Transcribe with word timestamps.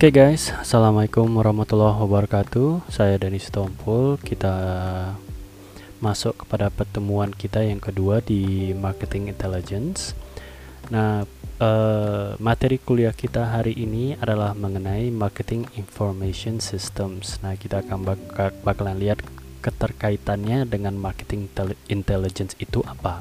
Oke 0.00 0.16
guys, 0.16 0.48
Assalamualaikum 0.56 1.28
warahmatullahi 1.28 1.92
wabarakatuh. 1.92 2.88
Saya 2.88 3.20
Denis 3.20 3.52
Tompul 3.52 4.16
Kita 4.16 4.56
masuk 6.00 6.40
kepada 6.40 6.72
pertemuan 6.72 7.28
kita 7.28 7.60
yang 7.60 7.84
kedua 7.84 8.24
di 8.24 8.72
Marketing 8.72 9.28
Intelligence. 9.28 10.16
Nah, 10.88 11.28
uh, 11.60 12.32
materi 12.40 12.80
kuliah 12.80 13.12
kita 13.12 13.52
hari 13.52 13.76
ini 13.76 14.16
adalah 14.16 14.56
mengenai 14.56 15.12
Marketing 15.12 15.68
Information 15.76 16.64
Systems. 16.64 17.36
Nah, 17.44 17.60
kita 17.60 17.84
akan 17.84 18.00
bak 18.00 18.20
bakalan 18.64 18.96
lihat 18.96 19.20
keterkaitannya 19.60 20.64
dengan 20.64 20.96
Marketing 20.96 21.52
Intelligence 21.92 22.56
itu 22.56 22.80
apa. 22.88 23.20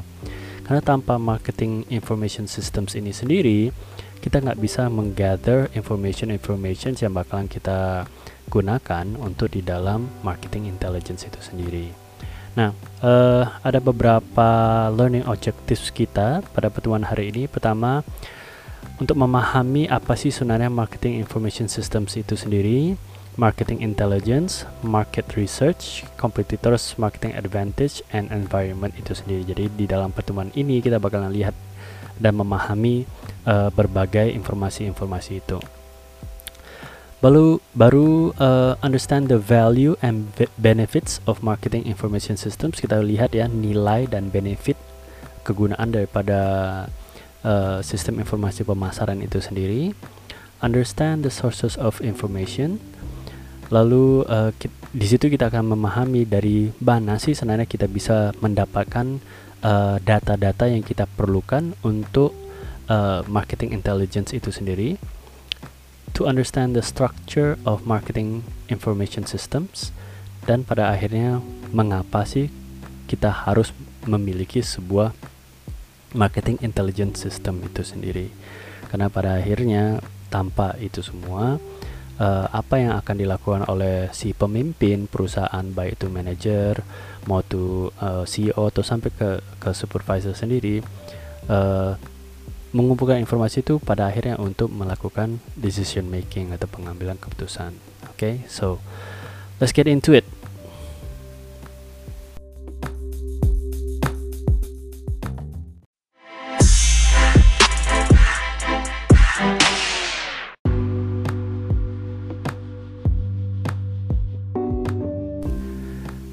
Karena 0.63 0.79
tanpa 0.79 1.19
Marketing 1.19 1.83
Information 1.91 2.47
Systems 2.47 2.95
ini 2.95 3.11
sendiri 3.11 3.67
kita 4.19 4.43
nggak 4.43 4.59
bisa 4.59 4.91
menggather 4.91 5.71
information-information 5.71 6.95
yang 6.99 7.15
bakalan 7.15 7.47
kita 7.47 8.03
gunakan 8.51 9.05
untuk 9.15 9.53
di 9.53 9.63
dalam 9.63 10.09
marketing 10.25 10.67
intelligence 10.67 11.23
itu 11.23 11.39
sendiri. 11.39 11.87
Nah, 12.57 12.75
uh, 12.99 13.45
ada 13.63 13.79
beberapa 13.79 14.49
learning 14.91 15.23
objectives 15.29 15.93
kita 15.93 16.43
pada 16.51 16.67
pertemuan 16.67 17.05
hari 17.05 17.31
ini. 17.31 17.47
Pertama, 17.47 18.03
untuk 18.99 19.15
memahami 19.15 19.87
apa 19.87 20.17
sih 20.19 20.33
sebenarnya 20.33 20.67
marketing 20.67 21.21
information 21.23 21.71
systems 21.71 22.19
itu 22.19 22.35
sendiri, 22.35 22.99
marketing 23.39 23.79
intelligence, 23.79 24.67
market 24.83 25.39
research, 25.39 26.03
competitors 26.19 26.99
marketing 26.99 27.31
advantage, 27.39 28.03
and 28.11 28.27
environment 28.35 28.91
itu 28.99 29.15
sendiri. 29.15 29.47
Jadi 29.47 29.71
di 29.71 29.85
dalam 29.87 30.11
pertemuan 30.11 30.51
ini 30.57 30.83
kita 30.83 30.99
bakalan 30.99 31.31
lihat 31.31 31.55
dan 32.19 32.37
memahami 32.37 33.07
uh, 33.47 33.71
berbagai 33.71 34.29
informasi-informasi 34.35 35.39
itu. 35.39 35.57
Baru 37.19 37.59
baru 37.75 38.31
uh, 38.39 38.79
understand 38.79 39.27
the 39.27 39.35
value 39.35 39.99
and 39.99 40.31
benefits 40.55 41.19
of 41.27 41.43
marketing 41.43 41.83
information 41.83 42.39
systems. 42.39 42.79
Kita 42.79 43.03
lihat 43.03 43.35
ya 43.35 43.51
nilai 43.51 44.07
dan 44.07 44.31
benefit 44.31 44.79
kegunaan 45.43 45.91
daripada 45.91 46.39
uh, 47.43 47.83
sistem 47.83 48.23
informasi 48.23 48.63
pemasaran 48.63 49.19
itu 49.19 49.43
sendiri. 49.43 49.91
Understand 50.63 51.27
the 51.27 51.31
sources 51.31 51.75
of 51.75 51.99
information. 51.99 52.79
Lalu 53.67 54.23
uh, 54.23 54.55
di 54.89 55.05
situ 55.05 55.27
kita 55.27 55.51
akan 55.51 55.75
memahami 55.75 56.23
dari 56.23 56.71
mana 56.79 57.19
sih 57.21 57.35
sebenarnya 57.35 57.67
kita 57.67 57.91
bisa 57.91 58.31
mendapatkan 58.39 59.19
data-data 59.99 60.65
uh, 60.67 60.71
yang 60.71 60.83
kita 60.83 61.03
perlukan 61.05 61.75
untuk 61.83 62.31
uh, 62.87 63.21
marketing 63.27 63.75
intelligence 63.75 64.31
itu 64.31 64.49
sendiri. 64.51 64.95
To 66.17 66.27
understand 66.27 66.75
the 66.75 66.83
structure 66.83 67.55
of 67.63 67.87
marketing 67.87 68.43
information 68.67 69.23
systems 69.23 69.95
dan 70.43 70.67
pada 70.67 70.91
akhirnya 70.91 71.39
mengapa 71.71 72.27
sih 72.27 72.51
kita 73.07 73.31
harus 73.47 73.71
memiliki 74.03 74.59
sebuah 74.59 75.15
marketing 76.11 76.59
intelligence 76.65 77.23
system 77.23 77.63
itu 77.63 77.85
sendiri. 77.85 78.33
Karena 78.89 79.07
pada 79.07 79.37
akhirnya 79.37 80.01
tanpa 80.33 80.75
itu 80.81 80.99
semua 81.05 81.61
uh, 82.19 82.47
apa 82.51 82.75
yang 82.77 82.93
akan 82.99 83.15
dilakukan 83.15 83.63
oleh 83.65 84.11
si 84.13 84.35
pemimpin 84.35 85.09
perusahaan 85.09 85.65
baik 85.65 85.97
itu 85.97 86.07
manager 86.11 86.83
mau 87.27 87.43
itu 87.43 87.91
uh, 87.99 88.23
CEO 88.23 88.69
atau 88.69 88.83
sampai 88.85 89.11
ke 89.11 89.29
ke 89.59 89.69
supervisor 89.75 90.31
sendiri 90.37 90.79
uh, 91.49 91.97
mengumpulkan 92.69 93.17
informasi 93.17 93.65
itu 93.65 93.81
pada 93.81 94.05
akhirnya 94.05 94.37
untuk 94.37 94.69
melakukan 94.69 95.41
decision 95.57 96.05
making 96.05 96.53
atau 96.53 96.69
pengambilan 96.69 97.17
keputusan. 97.17 97.73
Oke, 98.13 98.13
okay? 98.13 98.33
so 98.45 98.77
let's 99.57 99.73
get 99.73 99.89
into 99.89 100.13
it. 100.13 100.25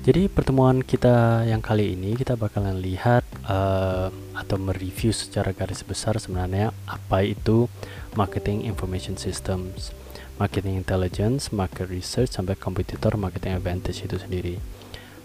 Jadi 0.07 0.31
pertemuan 0.31 0.87
kita 0.87 1.43
yang 1.51 1.59
kali 1.59 1.99
ini 1.99 2.15
kita 2.15 2.39
bakalan 2.39 2.79
lihat 2.79 3.27
uh, 3.43 4.07
atau 4.39 4.55
mereview 4.55 5.11
secara 5.11 5.51
garis 5.51 5.83
besar 5.83 6.15
sebenarnya 6.23 6.71
apa 6.87 7.27
itu 7.27 7.67
marketing 8.15 8.71
information 8.71 9.19
systems, 9.19 9.91
marketing 10.39 10.79
intelligence, 10.79 11.51
market 11.51 11.91
research 11.91 12.31
sampai 12.31 12.55
competitor 12.55 13.19
marketing 13.19 13.59
advantage 13.59 14.07
itu 14.07 14.15
sendiri. 14.15 14.63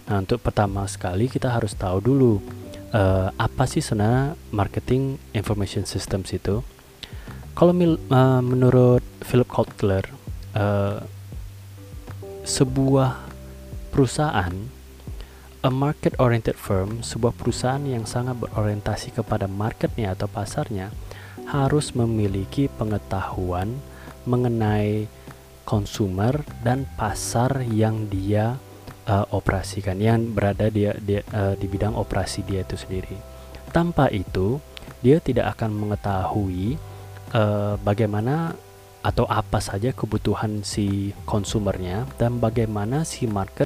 Nah 0.09 0.25
untuk 0.25 0.41
pertama 0.41 0.89
sekali 0.89 1.29
kita 1.29 1.53
harus 1.53 1.77
tahu 1.77 2.01
dulu 2.01 2.41
uh, 2.89 3.29
apa 3.37 3.69
sih 3.69 3.85
sebenarnya 3.85 4.33
marketing 4.49 5.21
information 5.37 5.85
systems 5.85 6.33
itu. 6.33 6.65
Kalau 7.53 7.69
uh, 7.69 8.41
menurut 8.41 9.05
Philip 9.21 9.45
Kotler 9.45 10.09
uh, 10.57 11.05
sebuah 12.41 13.30
perusahaan 13.91 14.55
a 15.61 15.69
market 15.69 16.17
oriented 16.17 16.57
firm, 16.57 17.05
sebuah 17.05 17.37
perusahaan 17.37 17.83
yang 17.85 18.09
sangat 18.09 18.33
berorientasi 18.41 19.13
kepada 19.13 19.45
marketnya 19.45 20.17
atau 20.17 20.25
pasarnya, 20.25 20.89
harus 21.45 21.93
memiliki 21.93 22.65
pengetahuan 22.65 23.77
mengenai 24.25 25.05
konsumer 25.61 26.41
dan 26.65 26.89
pasar 26.97 27.61
yang 27.69 28.09
dia 28.09 28.57
uh, 29.05 29.25
operasikan, 29.29 30.01
yang 30.01 30.33
berada 30.33 30.73
dia, 30.73 30.97
dia 30.97 31.21
uh, 31.29 31.53
di 31.53 31.69
bidang 31.69 31.93
operasi 31.93 32.41
dia 32.41 32.65
itu 32.65 32.73
sendiri. 32.73 33.17
Tanpa 33.69 34.09
itu, 34.09 34.57
dia 35.05 35.21
tidak 35.21 35.57
akan 35.57 35.77
mengetahui 35.77 36.81
uh, 37.37 37.77
bagaimana 37.85 38.57
atau 39.01 39.25
apa 39.25 39.57
saja 39.57 39.89
kebutuhan 39.93 40.61
si 40.61 41.09
konsumernya 41.25 42.05
dan 42.21 42.37
bagaimana 42.37 43.01
si 43.01 43.25
market 43.25 43.65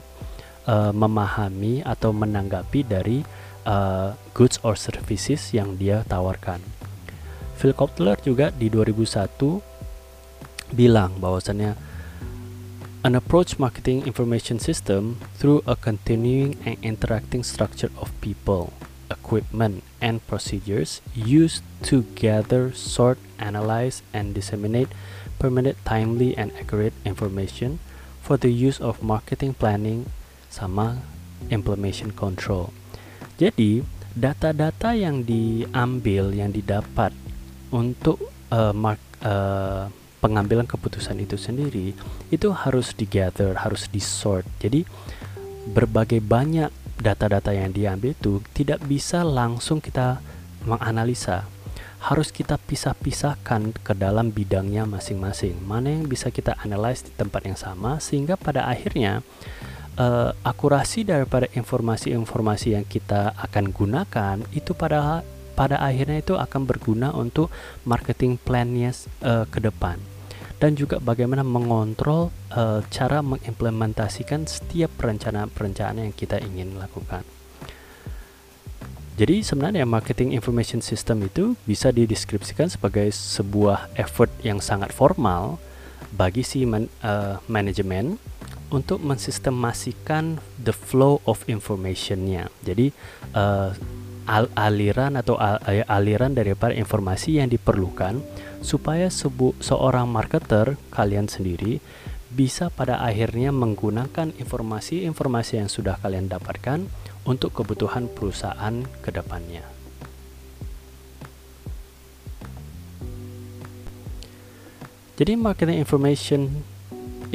uh, 0.67 0.91
memahami 0.91 1.85
atau 1.85 2.11
menanggapi 2.11 2.85
dari 2.85 3.17
uh, 3.65 4.13
goods 4.37 4.61
or 4.61 4.77
services 4.77 5.53
yang 5.53 5.77
dia 5.77 6.05
tawarkan. 6.05 6.61
Phil 7.55 7.71
Kotler 7.71 8.19
juga 8.19 8.51
di 8.51 8.67
2001 8.67 10.75
bilang 10.75 11.15
bahwasannya 11.23 11.95
an 13.05 13.13
approach 13.13 13.61
marketing 13.61 14.01
information 14.09 14.57
system 14.57 15.21
through 15.37 15.61
a 15.69 15.77
continuing 15.77 16.57
and 16.65 16.73
interacting 16.81 17.45
structure 17.45 17.93
of 18.01 18.09
people, 18.19 18.73
equipment, 19.13 19.85
and 20.01 20.25
procedures 20.25 21.05
used 21.13 21.61
to 21.85 22.01
gather, 22.17 22.73
sort, 22.73 23.21
analyze, 23.37 24.01
and 24.09 24.33
disseminate 24.33 24.89
permanent, 25.37 25.77
timely, 25.85 26.33
and 26.33 26.49
accurate 26.57 26.97
information 27.05 27.77
for 28.25 28.41
the 28.41 28.49
use 28.49 28.81
of 28.81 29.05
marketing 29.05 29.53
planning 29.53 30.09
sama 30.55 30.95
implementation 31.51 32.15
control. 32.15 32.71
Jadi, 33.35 33.83
data-data 34.15 34.95
yang 34.95 35.27
diambil, 35.27 36.31
yang 36.31 36.55
didapat 36.55 37.11
untuk 37.75 38.31
uh, 38.55 38.71
mark, 38.71 39.03
uh, 39.19 39.91
pengambilan 40.23 40.63
keputusan 40.63 41.19
itu 41.19 41.35
sendiri, 41.35 41.91
itu 42.31 42.47
harus 42.55 42.95
digather, 42.95 43.59
harus 43.59 43.91
disort. 43.91 44.47
Jadi, 44.63 44.87
berbagai 45.75 46.23
banyak 46.23 46.71
data-data 46.95 47.51
yang 47.51 47.75
diambil 47.75 48.15
itu 48.15 48.39
tidak 48.55 48.79
bisa 48.87 49.27
langsung 49.27 49.83
kita 49.83 50.23
menganalisa 50.63 51.43
harus 52.05 52.29
kita 52.29 52.61
pisah-pisahkan 52.61 53.81
ke 53.81 53.93
dalam 53.97 54.29
bidangnya 54.29 54.85
masing-masing. 54.85 55.57
Mana 55.65 55.89
yang 55.89 56.05
bisa 56.05 56.29
kita 56.29 56.53
analyze 56.61 57.01
di 57.01 57.09
tempat 57.09 57.49
yang 57.49 57.57
sama 57.57 57.97
sehingga 57.97 58.37
pada 58.37 58.69
akhirnya 58.69 59.25
uh, 59.99 60.31
akurasi 60.43 61.07
daripada 61.07 61.47
informasi-informasi 61.51 62.75
yang 62.75 62.85
kita 62.87 63.35
akan 63.35 63.71
gunakan 63.71 64.37
itu 64.51 64.71
pada 64.75 65.23
pada 65.55 65.79
akhirnya 65.79 66.19
itu 66.19 66.35
akan 66.35 66.67
berguna 66.67 67.15
untuk 67.15 67.47
marketing 67.87 68.35
plannya 68.35 68.91
uh, 69.23 69.47
ke 69.47 69.63
depan 69.63 69.97
dan 70.59 70.75
juga 70.75 71.03
bagaimana 71.03 71.43
mengontrol 71.43 72.31
uh, 72.55 72.79
cara 72.87 73.19
mengimplementasikan 73.19 74.47
setiap 74.47 74.91
perencanaan-perencanaan 74.99 76.07
yang 76.11 76.15
kita 76.15 76.39
ingin 76.39 76.79
lakukan. 76.79 77.27
Jadi 79.15 79.47
sebenarnya 79.47 79.87
marketing 79.87 80.35
information 80.35 80.83
system 80.83 81.23
itu 81.23 81.55
bisa 81.63 81.87
dideskripsikan 81.87 82.67
sebagai 82.67 83.07
sebuah 83.15 83.87
effort 83.95 84.27
yang 84.43 84.59
sangat 84.59 84.91
formal 84.91 85.55
bagi 86.11 86.43
si 86.43 86.67
man, 86.67 86.91
uh, 86.99 87.39
manajemen 87.47 88.19
untuk 88.73 89.01
mensistemasikan 89.01 90.41
the 90.57 90.73
flow 90.73 91.21
of 91.29 91.45
informationnya. 91.45 92.49
Jadi 92.65 92.89
uh, 93.37 93.73
al 94.25 94.49
aliran 94.57 95.13
atau 95.21 95.37
al 95.37 95.61
aliran 95.85 96.33
daripada 96.33 96.73
informasi 96.73 97.37
yang 97.37 97.49
diperlukan 97.53 98.25
supaya 98.65 99.13
sebu 99.13 99.53
seorang 99.61 100.09
marketer 100.09 100.81
kalian 100.89 101.29
sendiri 101.29 101.77
bisa 102.35 102.67
pada 102.73 102.99
akhirnya 102.99 103.53
menggunakan 103.53 104.35
informasi-informasi 104.35 105.61
yang 105.61 105.69
sudah 105.71 105.95
kalian 106.01 106.27
dapatkan 106.27 106.83
untuk 107.23 107.55
kebutuhan 107.55 108.11
perusahaan 108.11 108.83
ke 108.99 109.09
depannya. 109.13 109.63
Jadi 115.15 115.39
marketing 115.39 115.79
information 115.79 116.59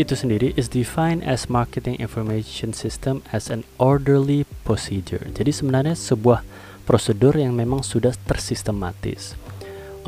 itu 0.00 0.16
sendiri 0.16 0.56
is 0.56 0.72
defined 0.72 1.20
as 1.28 1.52
marketing 1.52 2.00
information 2.00 2.72
system 2.72 3.20
as 3.36 3.52
an 3.52 3.68
orderly 3.76 4.48
procedure. 4.64 5.20
Jadi 5.36 5.52
sebenarnya 5.52 5.92
sebuah 5.92 6.40
prosedur 6.88 7.36
yang 7.36 7.52
memang 7.52 7.84
sudah 7.84 8.16
tersistematis. 8.24 9.36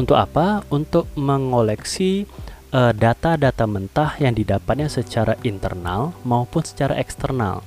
Untuk 0.00 0.16
apa? 0.16 0.64
Untuk 0.72 1.12
mengoleksi 1.12 2.24
eh, 2.72 2.92
data-data 2.96 3.68
uh, 3.68 3.70
mentah 3.70 4.16
yang 4.16 4.32
didapatnya 4.32 4.88
secara 4.88 5.36
internal 5.44 6.16
maupun 6.24 6.64
secara 6.64 6.96
eksternal 6.96 7.60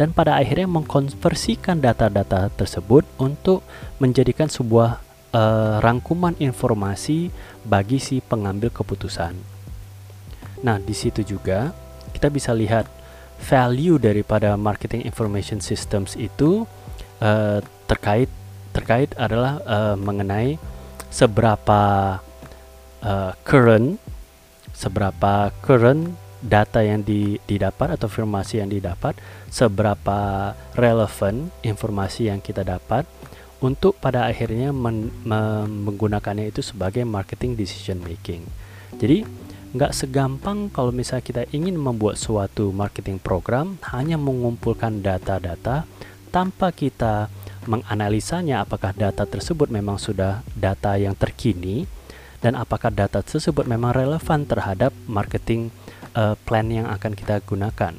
dan 0.00 0.12
pada 0.12 0.36
akhirnya 0.36 0.68
mengkonversikan 0.68 1.80
data-data 1.80 2.52
tersebut 2.52 3.04
untuk 3.16 3.64
menjadikan 3.96 4.44
sebuah 4.44 5.00
uh, 5.32 5.80
rangkuman 5.80 6.36
informasi 6.36 7.32
bagi 7.64 7.96
si 7.96 8.20
pengambil 8.20 8.68
keputusan. 8.68 9.55
Nah, 10.66 10.82
di 10.82 10.90
situ 10.98 11.22
juga 11.22 11.70
kita 12.10 12.26
bisa 12.26 12.50
lihat 12.50 12.90
value 13.38 14.02
daripada 14.02 14.58
marketing 14.58 15.06
information 15.06 15.62
systems 15.62 16.18
itu 16.18 16.66
uh, 17.22 17.62
terkait 17.86 18.26
terkait 18.74 19.14
adalah 19.14 19.62
uh, 19.62 19.94
mengenai 19.94 20.58
seberapa 21.06 22.16
uh, 23.00 23.32
current 23.46 24.02
seberapa 24.74 25.54
current 25.62 26.18
data 26.44 26.84
yang 26.84 27.00
di, 27.00 27.40
didapat 27.48 27.96
atau 27.96 28.10
informasi 28.10 28.60
yang 28.60 28.68
didapat 28.68 29.16
seberapa 29.48 30.52
relevan 30.76 31.48
informasi 31.64 32.28
yang 32.28 32.44
kita 32.44 32.60
dapat 32.60 33.08
untuk 33.64 33.96
pada 33.96 34.28
akhirnya 34.28 34.68
men, 34.68 35.08
menggunakannya 35.64 36.52
itu 36.52 36.60
sebagai 36.60 37.08
marketing 37.08 37.56
decision 37.56 38.04
making. 38.04 38.44
Jadi 39.00 39.24
nggak 39.76 39.92
segampang 39.92 40.72
kalau 40.72 40.88
misalnya 40.88 41.24
kita 41.24 41.42
ingin 41.52 41.76
membuat 41.76 42.16
suatu 42.16 42.72
marketing 42.72 43.20
program 43.20 43.76
hanya 43.92 44.16
mengumpulkan 44.16 45.04
data-data 45.04 45.84
tanpa 46.32 46.72
kita 46.72 47.28
menganalisanya 47.68 48.64
apakah 48.64 48.96
data 48.96 49.28
tersebut 49.28 49.68
memang 49.68 50.00
sudah 50.00 50.40
data 50.56 50.96
yang 50.96 51.12
terkini 51.12 51.84
dan 52.40 52.56
apakah 52.56 52.88
data 52.88 53.20
tersebut 53.20 53.68
memang 53.68 53.92
relevan 53.92 54.48
terhadap 54.48 54.96
marketing 55.04 55.68
uh, 56.16 56.38
plan 56.48 56.64
yang 56.72 56.88
akan 56.88 57.12
kita 57.12 57.44
gunakan. 57.44 57.92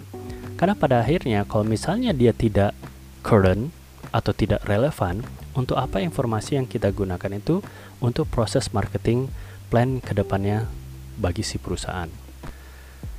Karena 0.58 0.74
pada 0.74 1.06
akhirnya 1.06 1.46
kalau 1.46 1.68
misalnya 1.68 2.10
dia 2.10 2.34
tidak 2.34 2.74
current 3.22 3.70
atau 4.10 4.34
tidak 4.34 4.66
relevan, 4.66 5.22
untuk 5.54 5.78
apa 5.78 6.02
informasi 6.02 6.58
yang 6.58 6.66
kita 6.70 6.94
gunakan 6.94 7.38
itu 7.38 7.66
untuk 8.02 8.30
proses 8.30 8.70
marketing 8.74 9.30
plan 9.74 10.00
ke 10.00 10.14
depannya 10.14 10.70
bagi 11.18 11.42
si 11.44 11.58
perusahaan. 11.58 12.10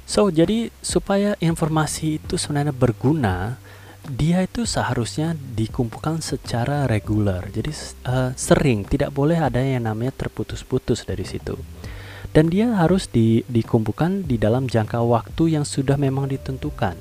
So, 0.08 0.32
jadi 0.32 0.72
supaya 0.80 1.36
informasi 1.36 2.16
itu 2.16 2.40
sebenarnya 2.40 2.72
berguna, 2.72 3.60
dia 4.08 4.40
itu 4.40 4.64
seharusnya 4.64 5.36
dikumpulkan 5.36 6.24
secara 6.24 6.88
regular. 6.88 7.44
Jadi 7.52 7.70
uh, 8.08 8.32
sering, 8.32 8.88
tidak 8.88 9.12
boleh 9.12 9.36
ada 9.36 9.60
yang 9.60 9.84
namanya 9.84 10.16
terputus-putus 10.16 11.04
dari 11.04 11.28
situ. 11.28 11.60
Dan 12.32 12.48
dia 12.48 12.72
harus 12.72 13.04
di, 13.08 13.44
dikumpulkan 13.52 14.24
di 14.24 14.40
dalam 14.40 14.64
jangka 14.64 15.04
waktu 15.04 15.60
yang 15.60 15.68
sudah 15.68 16.00
memang 16.00 16.32
ditentukan 16.32 16.96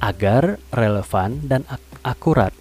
agar 0.00 0.60
relevan 0.72 1.40
dan 1.48 1.64
ak 1.72 1.80
akurat. 2.04 2.52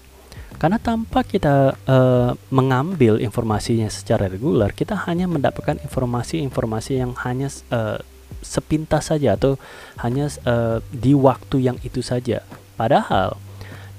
Karena 0.56 0.80
tanpa 0.80 1.22
kita 1.28 1.76
uh, 1.86 2.32
mengambil 2.48 3.20
informasinya 3.20 3.92
secara 3.92 4.32
regular, 4.32 4.72
kita 4.72 4.96
hanya 5.08 5.28
mendapatkan 5.28 5.78
informasi-informasi 5.84 7.04
yang 7.04 7.12
hanya 7.28 7.52
uh, 7.76 8.00
sepintas 8.40 9.12
saja 9.12 9.36
atau 9.36 9.60
hanya 10.00 10.32
uh, 10.48 10.80
di 10.90 11.12
waktu 11.12 11.68
yang 11.68 11.78
itu 11.84 12.00
saja. 12.00 12.46
Padahal 12.80 13.36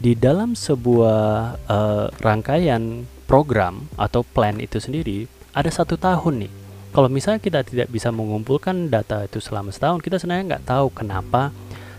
di 0.00 0.16
dalam 0.16 0.56
sebuah 0.56 1.56
uh, 1.68 2.06
rangkaian 2.20 3.04
program 3.24 3.88
atau 3.96 4.22
plan 4.22 4.56
itu 4.60 4.80
sendiri 4.80 5.28
ada 5.56 5.68
satu 5.68 5.96
tahun 5.96 6.46
nih. 6.46 6.52
Kalau 6.92 7.12
misalnya 7.12 7.40
kita 7.44 7.60
tidak 7.60 7.92
bisa 7.92 8.08
mengumpulkan 8.08 8.88
data 8.88 9.28
itu 9.28 9.36
selama 9.36 9.68
setahun, 9.68 10.00
kita 10.00 10.16
sebenarnya 10.16 10.56
nggak 10.56 10.64
tahu 10.64 10.88
kenapa 10.96 11.52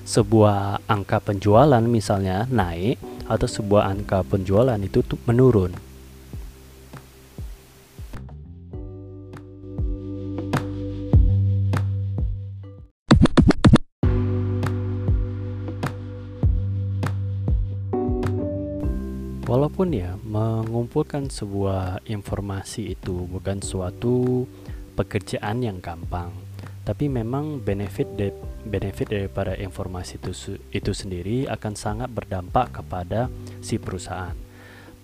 sebuah 0.07 0.87
angka 0.87 1.21
penjualan 1.21 1.83
misalnya 1.83 2.47
naik 2.49 2.97
atau 3.27 3.47
sebuah 3.47 3.91
angka 3.91 4.23
penjualan 4.23 4.79
itu 4.79 5.03
menurun. 5.27 5.75
Walaupun 19.47 19.95
ya 19.95 20.19
mengumpulkan 20.27 21.31
sebuah 21.31 22.03
informasi 22.03 22.99
itu 22.99 23.31
bukan 23.31 23.63
suatu 23.63 24.43
pekerjaan 24.99 25.63
yang 25.63 25.79
gampang, 25.79 26.35
tapi 26.87 27.11
memang 27.11 27.59
benefit 27.59 28.07
de 28.15 28.31
benefit 28.63 29.11
daripada 29.11 29.59
informasi 29.59 30.15
itu 30.23 30.55
itu 30.71 30.91
sendiri 30.95 31.43
akan 31.51 31.75
sangat 31.75 32.07
berdampak 32.07 32.79
kepada 32.79 33.27
si 33.59 33.75
perusahaan. 33.75 34.31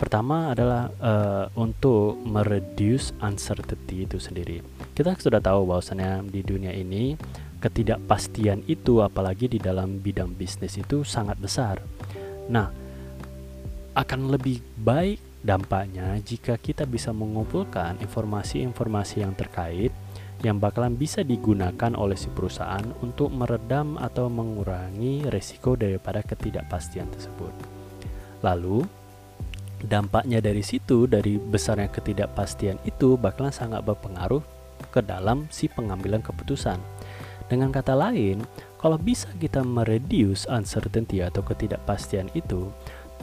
Pertama 0.00 0.56
adalah 0.56 0.88
uh, 0.96 1.46
untuk 1.60 2.16
mereduce 2.24 3.12
uncertainty 3.20 4.08
itu 4.08 4.16
sendiri. 4.16 4.64
Kita 4.96 5.12
sudah 5.12 5.44
tahu 5.44 5.68
bahwasanya 5.68 6.24
di 6.24 6.40
dunia 6.40 6.72
ini 6.72 7.20
ketidakpastian 7.60 8.64
itu 8.64 9.04
apalagi 9.04 9.52
di 9.52 9.60
dalam 9.60 10.00
bidang 10.00 10.32
bisnis 10.32 10.80
itu 10.80 11.04
sangat 11.04 11.36
besar. 11.36 11.84
Nah, 12.48 12.72
akan 13.92 14.32
lebih 14.32 14.64
baik 14.80 15.20
dampaknya 15.44 16.16
jika 16.24 16.56
kita 16.56 16.88
bisa 16.88 17.12
mengumpulkan 17.12 18.00
informasi-informasi 18.00 19.20
yang 19.20 19.36
terkait 19.36 19.92
yang 20.44 20.60
bakalan 20.60 20.94
bisa 20.94 21.24
digunakan 21.24 21.96
oleh 21.96 22.14
si 22.14 22.28
perusahaan 22.28 22.84
untuk 23.00 23.32
meredam 23.32 23.96
atau 23.96 24.28
mengurangi 24.28 25.24
resiko 25.32 25.72
daripada 25.72 26.20
ketidakpastian 26.20 27.08
tersebut. 27.08 27.50
Lalu, 28.44 28.84
dampaknya 29.80 30.44
dari 30.44 30.60
situ, 30.60 31.08
dari 31.08 31.40
besarnya 31.40 31.88
ketidakpastian 31.88 32.76
itu 32.84 33.16
bakalan 33.16 33.56
sangat 33.56 33.80
berpengaruh 33.88 34.44
ke 34.92 35.00
dalam 35.00 35.48
si 35.48 35.72
pengambilan 35.72 36.20
keputusan. 36.20 36.76
Dengan 37.48 37.72
kata 37.72 37.96
lain, 37.96 38.44
kalau 38.76 39.00
bisa 39.00 39.32
kita 39.40 39.64
mereduce 39.64 40.44
uncertainty 40.44 41.24
atau 41.24 41.40
ketidakpastian 41.40 42.28
itu, 42.36 42.68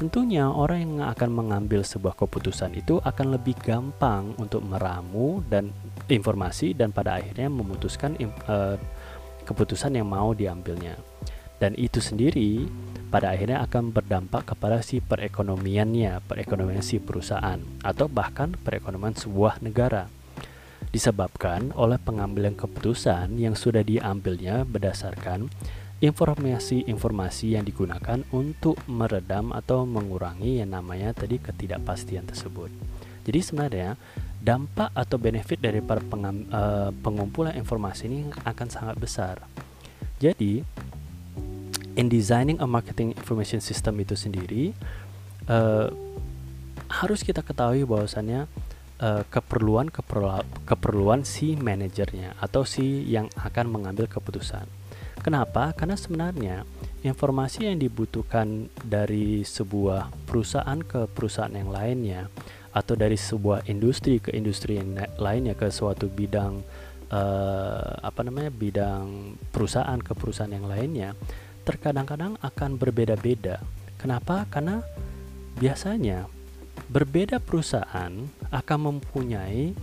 Tentunya 0.01 0.50
orang 0.50 0.81
yang 0.81 1.13
akan 1.13 1.29
mengambil 1.29 1.86
sebuah 1.86 2.17
keputusan 2.17 2.74
itu 2.74 2.98
akan 3.05 3.38
lebih 3.38 3.53
gampang 3.62 4.34
untuk 4.41 4.65
meramu 4.65 5.46
dan 5.46 5.70
informasi 6.10 6.74
dan 6.74 6.89
pada 6.89 7.22
akhirnya 7.22 7.53
memutuskan 7.53 8.17
uh, 8.50 8.81
keputusan 9.46 9.93
yang 9.93 10.10
mau 10.10 10.34
diambilnya. 10.34 10.98
Dan 11.62 11.77
itu 11.77 12.01
sendiri 12.01 12.65
pada 13.13 13.29
akhirnya 13.29 13.62
akan 13.62 13.93
berdampak 13.93 14.50
kepada 14.50 14.81
si 14.81 15.05
perekonomiannya, 15.05 16.25
perekonomian 16.25 16.81
si 16.81 16.98
perusahaan 16.98 17.62
atau 17.86 18.10
bahkan 18.10 18.58
perekonomian 18.58 19.13
sebuah 19.13 19.62
negara. 19.62 20.10
Disebabkan 20.89 21.77
oleh 21.77 22.01
pengambilan 22.01 22.58
keputusan 22.58 23.38
yang 23.38 23.53
sudah 23.53 23.86
diambilnya 23.86 24.65
berdasarkan 24.65 25.46
informasi-informasi 26.01 27.53
yang 27.53 27.62
digunakan 27.62 28.25
untuk 28.34 28.81
meredam 28.89 29.53
atau 29.53 29.86
mengurangi 29.86 30.58
yang 30.58 30.74
namanya 30.74 31.13
tadi 31.13 31.38
ketidakpastian 31.38 32.25
tersebut. 32.25 32.74
Jadi 33.22 33.39
sebenarnya 33.39 33.93
dampak 34.41 34.89
atau 34.98 35.22
benefit 35.22 35.62
dari 35.62 35.77
uh, 35.77 36.89
pengumpulan 37.05 37.53
informasi 37.53 38.10
ini 38.10 38.20
akan 38.34 38.67
sangat 38.74 38.98
besar. 38.98 39.46
Jadi 40.17 40.65
in 41.93 42.10
designing 42.10 42.58
a 42.58 42.65
marketing 42.65 43.13
information 43.13 43.62
system 43.62 44.01
itu 44.01 44.17
sendiri 44.17 44.74
uh, 45.46 45.93
harus 46.89 47.22
kita 47.22 47.46
ketahui 47.46 47.86
bahwasannya 47.86 48.50
keperluan 49.29 49.89
keperluan 49.89 50.46
keperluan 50.65 51.22
si 51.25 51.58
manajernya 51.58 52.38
atau 52.41 52.65
si 52.65 53.05
yang 53.05 53.29
akan 53.38 53.70
mengambil 53.70 54.05
keputusan 54.10 54.65
Kenapa? 55.21 55.69
Karena 55.77 55.93
sebenarnya 55.93 56.65
informasi 57.05 57.69
yang 57.69 57.77
dibutuhkan 57.77 58.73
dari 58.81 59.45
sebuah 59.45 60.09
perusahaan 60.25 60.81
ke 60.81 61.05
perusahaan 61.13 61.53
yang 61.53 61.69
lainnya 61.69 62.25
atau 62.73 62.97
dari 62.97 63.13
sebuah 63.13 63.69
industri 63.69 64.17
ke 64.17 64.33
industri 64.33 64.81
yang 64.81 64.97
lainnya 65.21 65.53
ke 65.53 65.69
suatu 65.69 66.09
bidang 66.09 66.65
uh, 67.13 68.01
apa 68.01 68.21
namanya 68.25 68.49
bidang 68.49 69.37
perusahaan 69.53 69.99
ke 70.01 70.17
perusahaan 70.17 70.49
yang 70.49 70.65
lainnya 70.65 71.13
terkadang-kadang 71.69 72.41
akan 72.41 72.81
berbeda-beda. 72.81 73.61
Kenapa? 74.01 74.49
Karena 74.49 74.81
biasanya 75.61 76.25
berbeda 76.89 77.37
perusahaan 77.37 78.09
akan 78.49 78.79
mempunyai 78.89 79.77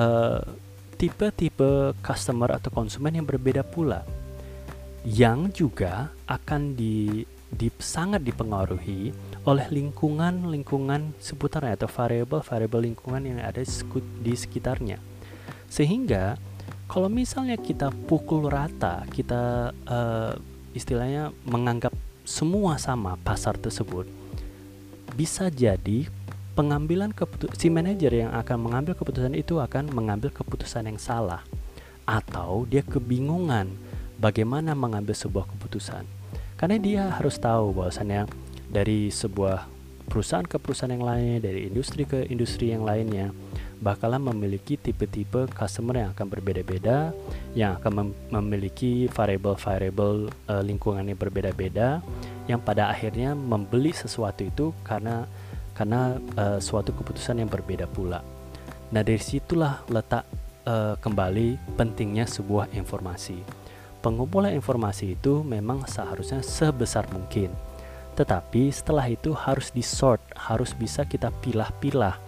uh, 0.00 0.40
tipe-tipe 0.96 1.92
customer 2.00 2.56
atau 2.56 2.72
konsumen 2.72 3.20
yang 3.20 3.28
berbeda 3.28 3.66
pula 3.66 4.21
yang 5.02 5.50
juga 5.50 6.14
akan 6.30 6.78
di, 6.78 7.26
di 7.50 7.68
sangat 7.82 8.22
dipengaruhi 8.22 9.10
oleh 9.42 9.66
lingkungan-lingkungan 9.70 11.18
seputarnya 11.18 11.74
atau 11.74 11.90
variabel-variabel 11.90 12.80
lingkungan 12.94 13.22
yang 13.26 13.38
ada 13.42 13.62
di 14.22 14.34
sekitarnya. 14.34 15.02
Sehingga 15.66 16.38
kalau 16.92 17.08
misalnya 17.08 17.56
kita 17.56 17.88
pukul 18.04 18.52
rata 18.52 19.08
kita 19.08 19.72
uh, 19.88 20.36
istilahnya 20.76 21.32
menganggap 21.48 21.96
semua 22.20 22.76
sama 22.76 23.16
pasar 23.16 23.56
tersebut 23.56 24.04
bisa 25.16 25.48
jadi 25.48 26.08
pengambilan 26.52 27.16
keputusan 27.16 27.56
si 27.56 27.72
manajer 27.72 28.12
yang 28.12 28.30
akan 28.36 28.60
mengambil 28.60 28.92
keputusan 28.92 29.32
itu 29.32 29.56
akan 29.56 29.88
mengambil 29.88 30.28
keputusan 30.28 30.84
yang 30.84 31.00
salah 31.00 31.40
atau 32.04 32.68
dia 32.68 32.84
kebingungan 32.84 33.72
bagaimana 34.22 34.78
mengambil 34.78 35.18
sebuah 35.18 35.50
keputusan 35.50 36.06
karena 36.54 36.78
dia 36.78 37.02
harus 37.10 37.42
tahu 37.42 37.74
bahwasannya 37.74 38.30
dari 38.70 39.10
sebuah 39.10 39.66
perusahaan 40.06 40.46
ke 40.46 40.62
perusahaan 40.62 40.94
yang 40.94 41.02
lainnya 41.02 41.42
dari 41.42 41.66
industri 41.66 42.06
ke 42.06 42.30
industri 42.30 42.70
yang 42.70 42.86
lainnya 42.86 43.34
bakalan 43.82 44.22
memiliki 44.30 44.78
tipe-tipe 44.78 45.50
customer 45.50 45.98
yang 45.98 46.14
akan 46.14 46.30
berbeda-beda 46.30 47.10
yang 47.58 47.82
akan 47.82 47.90
mem 47.90 48.08
memiliki 48.30 49.10
variable-variable 49.10 50.30
uh, 50.46 50.62
lingkungan 50.62 51.02
yang 51.02 51.18
berbeda-beda 51.18 51.98
yang 52.46 52.62
pada 52.62 52.94
akhirnya 52.94 53.34
membeli 53.34 53.90
sesuatu 53.90 54.46
itu 54.46 54.70
karena 54.86 55.26
karena 55.74 56.14
uh, 56.38 56.58
suatu 56.62 56.94
keputusan 56.94 57.42
yang 57.42 57.50
berbeda 57.50 57.90
pula. 57.90 58.22
Nah 58.94 59.02
dari 59.02 59.18
situlah 59.18 59.82
letak 59.90 60.28
uh, 60.68 60.94
kembali 61.00 61.74
pentingnya 61.74 62.28
sebuah 62.28 62.70
informasi. 62.76 63.61
Pengumpulan 64.02 64.50
informasi 64.50 65.14
itu 65.14 65.46
memang 65.46 65.86
seharusnya 65.86 66.42
sebesar 66.42 67.06
mungkin, 67.14 67.54
tetapi 68.18 68.68
setelah 68.74 69.06
itu 69.06 69.30
harus 69.30 69.70
disort, 69.70 70.18
harus 70.34 70.74
bisa 70.74 71.06
kita 71.06 71.30
pilah-pilah 71.38 72.18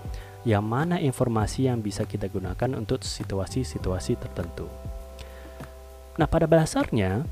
yang 0.47 0.63
mana 0.63 1.03
informasi 1.03 1.67
yang 1.67 1.83
bisa 1.83 2.07
kita 2.07 2.31
gunakan 2.31 2.79
untuk 2.79 3.03
situasi-situasi 3.03 4.15
tertentu. 4.23 4.71
Nah 6.15 6.31
pada 6.31 6.47
dasarnya 6.47 7.27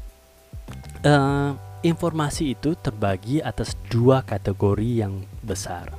uh, 1.07 1.51
informasi 1.87 2.59
itu 2.59 2.75
terbagi 2.75 3.39
atas 3.39 3.79
dua 3.87 4.27
kategori 4.27 5.07
yang 5.07 5.23
besar. 5.47 5.93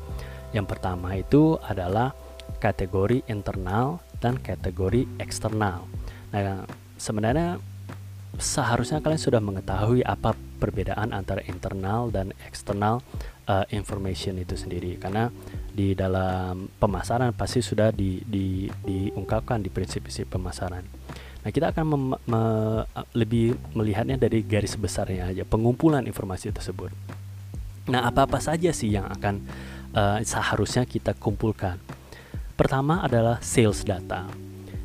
Yang 0.52 0.76
pertama 0.76 1.16
itu 1.16 1.56
adalah 1.64 2.12
kategori 2.60 3.24
internal 3.28 4.00
dan 4.24 4.40
kategori 4.40 5.08
eksternal. 5.20 5.84
Nah, 6.32 6.64
sebenarnya 6.96 7.60
seharusnya 8.38 8.98
kalian 9.04 9.22
sudah 9.22 9.42
mengetahui 9.44 10.02
apa 10.02 10.34
perbedaan 10.58 11.14
antara 11.14 11.46
internal 11.46 12.10
dan 12.10 12.34
eksternal 12.48 13.06
uh, 13.46 13.66
information 13.70 14.40
itu 14.42 14.58
sendiri 14.58 14.98
karena 14.98 15.30
di 15.70 15.94
dalam 15.94 16.70
pemasaran 16.80 17.36
pasti 17.36 17.62
sudah 17.62 17.94
di, 17.94 18.24
di, 18.26 18.70
diungkapkan 18.86 19.62
di 19.62 19.70
prinsip-prinsip 19.70 20.34
pemasaran. 20.34 20.86
Nah, 21.44 21.52
kita 21.52 21.76
akan 21.76 21.86
mem, 21.86 22.04
me, 22.24 22.42
lebih 23.12 23.60
melihatnya 23.76 24.16
dari 24.16 24.40
garis 24.48 24.80
besarnya 24.80 25.28
aja, 25.28 25.44
pengumpulan 25.44 26.08
informasi 26.08 26.56
tersebut. 26.56 26.90
Nah, 27.92 28.08
apa-apa 28.08 28.40
saja 28.40 28.72
sih 28.72 28.96
yang 28.96 29.12
akan 29.12 29.44
uh, 29.92 30.24
seharusnya 30.24 30.88
kita 30.88 31.12
kumpulkan. 31.20 31.76
Pertama 32.56 33.04
adalah 33.04 33.44
sales 33.44 33.84
data. 33.84 34.24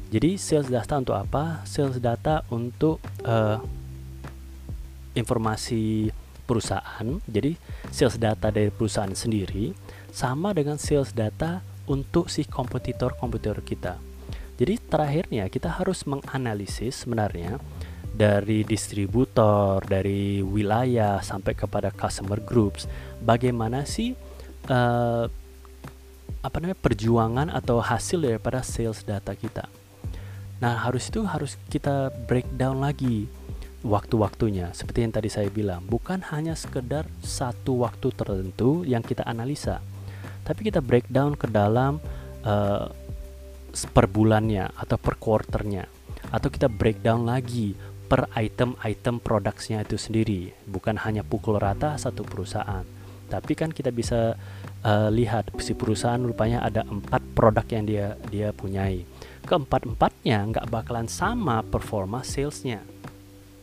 Jadi 0.08 0.40
sales 0.40 0.72
data 0.72 0.96
untuk 0.96 1.16
apa? 1.20 1.60
Sales 1.68 2.00
data 2.00 2.40
untuk 2.48 2.96
uh, 3.28 3.60
informasi 5.12 6.08
perusahaan. 6.48 7.20
Jadi 7.28 7.52
sales 7.92 8.16
data 8.16 8.48
dari 8.48 8.72
perusahaan 8.72 9.12
sendiri 9.12 9.76
sama 10.08 10.56
dengan 10.56 10.80
sales 10.80 11.12
data 11.12 11.60
untuk 11.84 12.32
si 12.32 12.48
kompetitor-kompetitor 12.48 13.60
kita. 13.60 14.00
Jadi 14.56 14.74
terakhirnya 14.88 15.44
kita 15.52 15.76
harus 15.76 16.02
menganalisis 16.08 17.04
sebenarnya 17.04 17.60
dari 18.10 18.66
distributor, 18.66 19.78
dari 19.84 20.42
wilayah 20.42 21.22
sampai 21.22 21.54
kepada 21.54 21.92
customer 21.94 22.42
groups, 22.42 22.90
bagaimana 23.22 23.86
sih 23.86 24.18
uh, 24.66 25.30
apa 26.42 26.56
namanya 26.58 26.80
perjuangan 26.80 27.48
atau 27.52 27.78
hasil 27.78 28.24
daripada 28.24 28.64
sales 28.64 29.06
data 29.06 29.36
kita. 29.36 29.68
Nah, 30.58 30.74
harus 30.82 31.06
itu 31.06 31.22
harus 31.22 31.54
kita 31.70 32.10
breakdown 32.26 32.82
lagi 32.82 33.30
waktu-waktunya. 33.86 34.74
Seperti 34.74 35.06
yang 35.06 35.14
tadi 35.14 35.30
saya 35.30 35.46
bilang, 35.50 35.86
bukan 35.86 36.18
hanya 36.34 36.58
sekedar 36.58 37.06
satu 37.22 37.86
waktu 37.86 38.10
tertentu 38.10 38.82
yang 38.82 39.06
kita 39.06 39.22
analisa, 39.22 39.78
tapi 40.42 40.66
kita 40.66 40.82
breakdown 40.82 41.38
ke 41.38 41.46
dalam 41.46 42.02
uh, 42.42 42.90
per 43.94 44.06
bulannya 44.10 44.66
atau 44.74 44.98
per 44.98 45.14
quarternya. 45.14 45.86
Atau 46.34 46.50
kita 46.50 46.66
breakdown 46.66 47.24
lagi 47.24 47.78
per 48.10 48.26
item-item 48.34 49.22
produknya 49.22 49.86
itu 49.86 49.94
sendiri, 49.94 50.50
bukan 50.66 50.98
hanya 51.06 51.22
pukul 51.22 51.60
rata 51.60 51.94
satu 51.94 52.26
perusahaan. 52.26 52.82
Tapi 53.28 53.52
kan 53.52 53.70
kita 53.70 53.92
bisa 53.92 54.34
uh, 54.82 55.08
lihat 55.12 55.52
si 55.60 55.76
perusahaan 55.76 56.18
rupanya 56.18 56.64
ada 56.64 56.82
empat 56.82 57.20
produk 57.36 57.64
yang 57.68 57.84
dia 57.84 58.06
dia 58.32 58.48
punyai 58.56 59.04
keempat 59.48 59.88
empatnya 59.88 60.44
nggak 60.52 60.68
bakalan 60.68 61.08
sama 61.08 61.64
performa 61.64 62.20
salesnya 62.20 62.84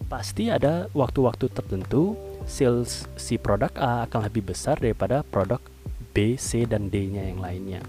pasti 0.10 0.50
ada 0.50 0.90
waktu-waktu 0.98 1.54
tertentu 1.54 2.18
sales 2.50 3.06
si 3.18 3.38
produk 3.38 3.70
A 3.78 4.10
akan 4.10 4.26
lebih 4.30 4.54
besar 4.54 4.82
daripada 4.82 5.22
produk 5.22 5.62
B, 6.14 6.38
C 6.38 6.64
dan 6.64 6.88
D-nya 6.94 7.28
yang 7.28 7.42
lainnya. 7.42 7.82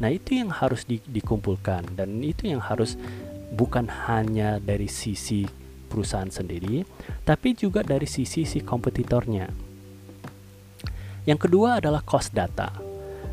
Nah 0.00 0.08
itu 0.08 0.40
yang 0.40 0.48
harus 0.48 0.88
di, 0.88 0.98
dikumpulkan 1.04 1.96
dan 1.96 2.20
itu 2.24 2.48
yang 2.48 2.64
harus 2.64 2.96
bukan 3.52 3.86
hanya 4.08 4.56
dari 4.60 4.88
sisi 4.88 5.44
perusahaan 5.88 6.32
sendiri, 6.32 6.84
tapi 7.24 7.52
juga 7.52 7.84
dari 7.84 8.08
sisi 8.08 8.48
si 8.48 8.64
kompetitornya 8.64 9.68
yang 11.28 11.36
kedua 11.36 11.76
adalah 11.76 12.00
cost 12.00 12.32
data. 12.32 12.72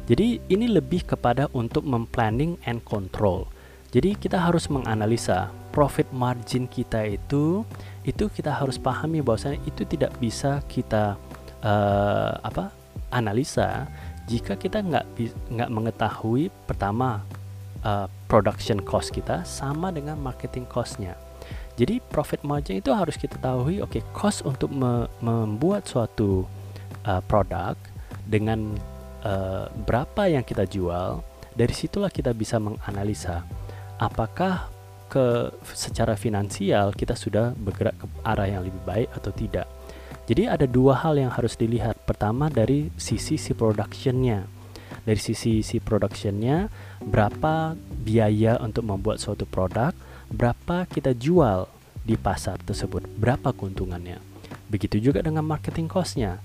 Jadi 0.03 0.43
ini 0.51 0.67
lebih 0.67 1.07
kepada 1.07 1.47
untuk 1.55 1.87
memplanning 1.87 2.59
and 2.67 2.83
control. 2.83 3.47
Jadi 3.95 4.19
kita 4.19 4.35
harus 4.35 4.67
menganalisa 4.67 5.55
profit 5.71 6.11
margin 6.11 6.67
kita 6.67 7.07
itu 7.07 7.63
itu 8.03 8.27
kita 8.27 8.51
harus 8.51 8.75
pahami 8.75 9.23
bahwasanya 9.23 9.63
itu 9.63 9.87
tidak 9.87 10.11
bisa 10.19 10.59
kita 10.67 11.15
uh, 11.63 12.35
apa 12.43 12.75
analisa 13.07 13.87
jika 14.27 14.59
kita 14.59 14.83
nggak 14.83 15.07
nggak 15.47 15.71
mengetahui 15.71 16.51
pertama 16.67 17.23
uh, 17.87 18.11
production 18.27 18.83
cost 18.83 19.15
kita 19.15 19.47
sama 19.47 19.95
dengan 19.95 20.19
marketing 20.19 20.67
costnya. 20.67 21.15
Jadi 21.79 22.03
profit 22.03 22.43
margin 22.43 22.83
itu 22.83 22.91
harus 22.91 23.15
kita 23.15 23.39
tahu, 23.39 23.79
oke 23.79 23.95
okay, 23.95 24.03
cost 24.11 24.43
untuk 24.43 24.75
me 24.75 25.07
membuat 25.23 25.87
suatu 25.87 26.43
uh, 27.07 27.23
produk 27.31 27.79
dengan 28.27 28.75
uh, 29.23 29.71
berapa 29.87 30.27
yang 30.27 30.43
kita 30.43 30.67
jual 30.67 31.23
dari 31.55 31.71
situlah 31.71 32.11
kita 32.11 32.35
bisa 32.35 32.59
menganalisa 32.59 33.47
apakah 34.01 34.67
ke 35.05 35.53
secara 35.71 36.17
finansial 36.19 36.91
kita 36.91 37.15
sudah 37.15 37.55
bergerak 37.55 37.95
ke 37.95 38.05
arah 38.25 38.47
yang 38.49 38.61
lebih 38.65 38.81
baik 38.83 39.09
atau 39.15 39.31
tidak? 39.31 39.67
Jadi 40.25 40.49
ada 40.49 40.65
dua 40.65 40.97
hal 41.05 41.21
yang 41.21 41.29
harus 41.29 41.53
dilihat. 41.53 42.01
Pertama 42.03 42.49
dari 42.49 42.89
sisi 42.97 43.37
si 43.37 43.53
productionnya. 43.53 44.49
Dari 45.05 45.21
sisi 45.21 45.61
si 45.61 45.77
productionnya 45.77 46.65
berapa 47.05 47.77
biaya 48.01 48.57
untuk 48.57 48.89
membuat 48.89 49.21
suatu 49.21 49.45
produk 49.45 49.93
berapa 50.33 50.89
kita 50.89 51.13
jual 51.13 51.69
di 52.01 52.17
pasar 52.17 52.57
tersebut 52.65 53.05
berapa 53.21 53.53
keuntungannya. 53.53 54.17
Begitu 54.69 54.97
juga 54.97 55.21
dengan 55.21 55.45
marketing 55.45 55.85
costnya. 55.85 56.41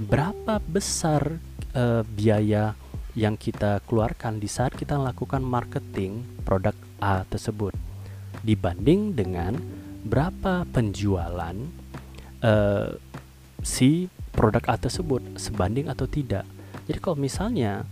Berapa 0.00 0.60
besar 0.64 1.36
uh, 1.76 2.02
biaya 2.08 2.72
yang 3.18 3.34
kita 3.34 3.82
keluarkan 3.90 4.38
di 4.38 4.46
saat 4.46 4.78
kita 4.78 4.94
melakukan 4.94 5.42
marketing 5.42 6.22
produk 6.46 6.78
A 7.02 7.26
tersebut 7.26 7.74
dibanding 8.46 9.18
dengan 9.18 9.58
berapa 10.06 10.62
penjualan 10.70 11.58
uh, 12.46 12.94
si 13.66 14.06
produk 14.30 14.62
A 14.70 14.78
tersebut 14.78 15.34
sebanding 15.34 15.90
atau 15.90 16.06
tidak. 16.06 16.46
Jadi 16.86 16.98
kalau 17.02 17.18
misalnya 17.18 17.82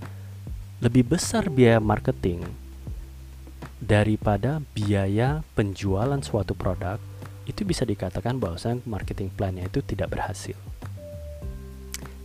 lebih 0.79 1.19
besar 1.19 1.51
biaya 1.51 1.83
marketing 1.83 2.47
daripada 3.83 4.63
biaya 4.79 5.43
penjualan 5.59 6.23
suatu 6.23 6.55
produk, 6.55 7.03
itu 7.51 7.67
bisa 7.67 7.83
dikatakan 7.83 8.39
bahwa 8.39 8.59
marketing 8.87 9.35
plan-nya 9.35 9.67
itu 9.67 9.83
tidak 9.83 10.15
berhasil. 10.15 10.55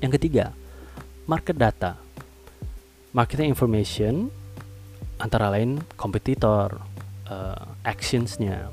Yang 0.01 0.21
ketiga, 0.21 0.45
market 1.25 1.57
data. 1.57 2.10
Marketing 3.11 3.51
information 3.51 4.31
antara 5.19 5.51
lain 5.51 5.83
kompetitor, 5.99 6.79
uh, 7.27 7.75
actions-nya, 7.83 8.71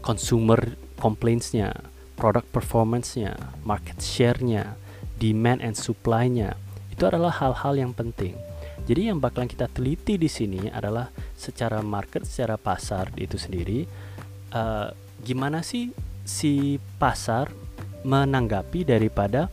consumer 0.00 0.72
complaints-nya, 0.96 1.76
product 2.16 2.48
performance-nya, 2.48 3.36
market 3.60 4.00
share-nya, 4.00 4.80
demand 5.20 5.60
and 5.60 5.76
supply-nya. 5.76 6.56
Itu 6.88 7.04
adalah 7.04 7.28
hal-hal 7.44 7.76
yang 7.76 7.92
penting. 7.92 8.40
Jadi 8.88 9.12
yang 9.12 9.20
bakalan 9.20 9.52
kita 9.52 9.68
teliti 9.68 10.16
di 10.16 10.32
sini 10.32 10.72
adalah 10.72 11.12
secara 11.36 11.84
market, 11.84 12.24
secara 12.24 12.56
pasar 12.56 13.12
itu 13.20 13.36
sendiri, 13.36 13.84
uh, 14.56 14.90
gimana 15.20 15.60
sih 15.60 15.92
si 16.24 16.80
pasar 16.96 17.52
menanggapi 18.00 18.82
daripada 18.82 19.52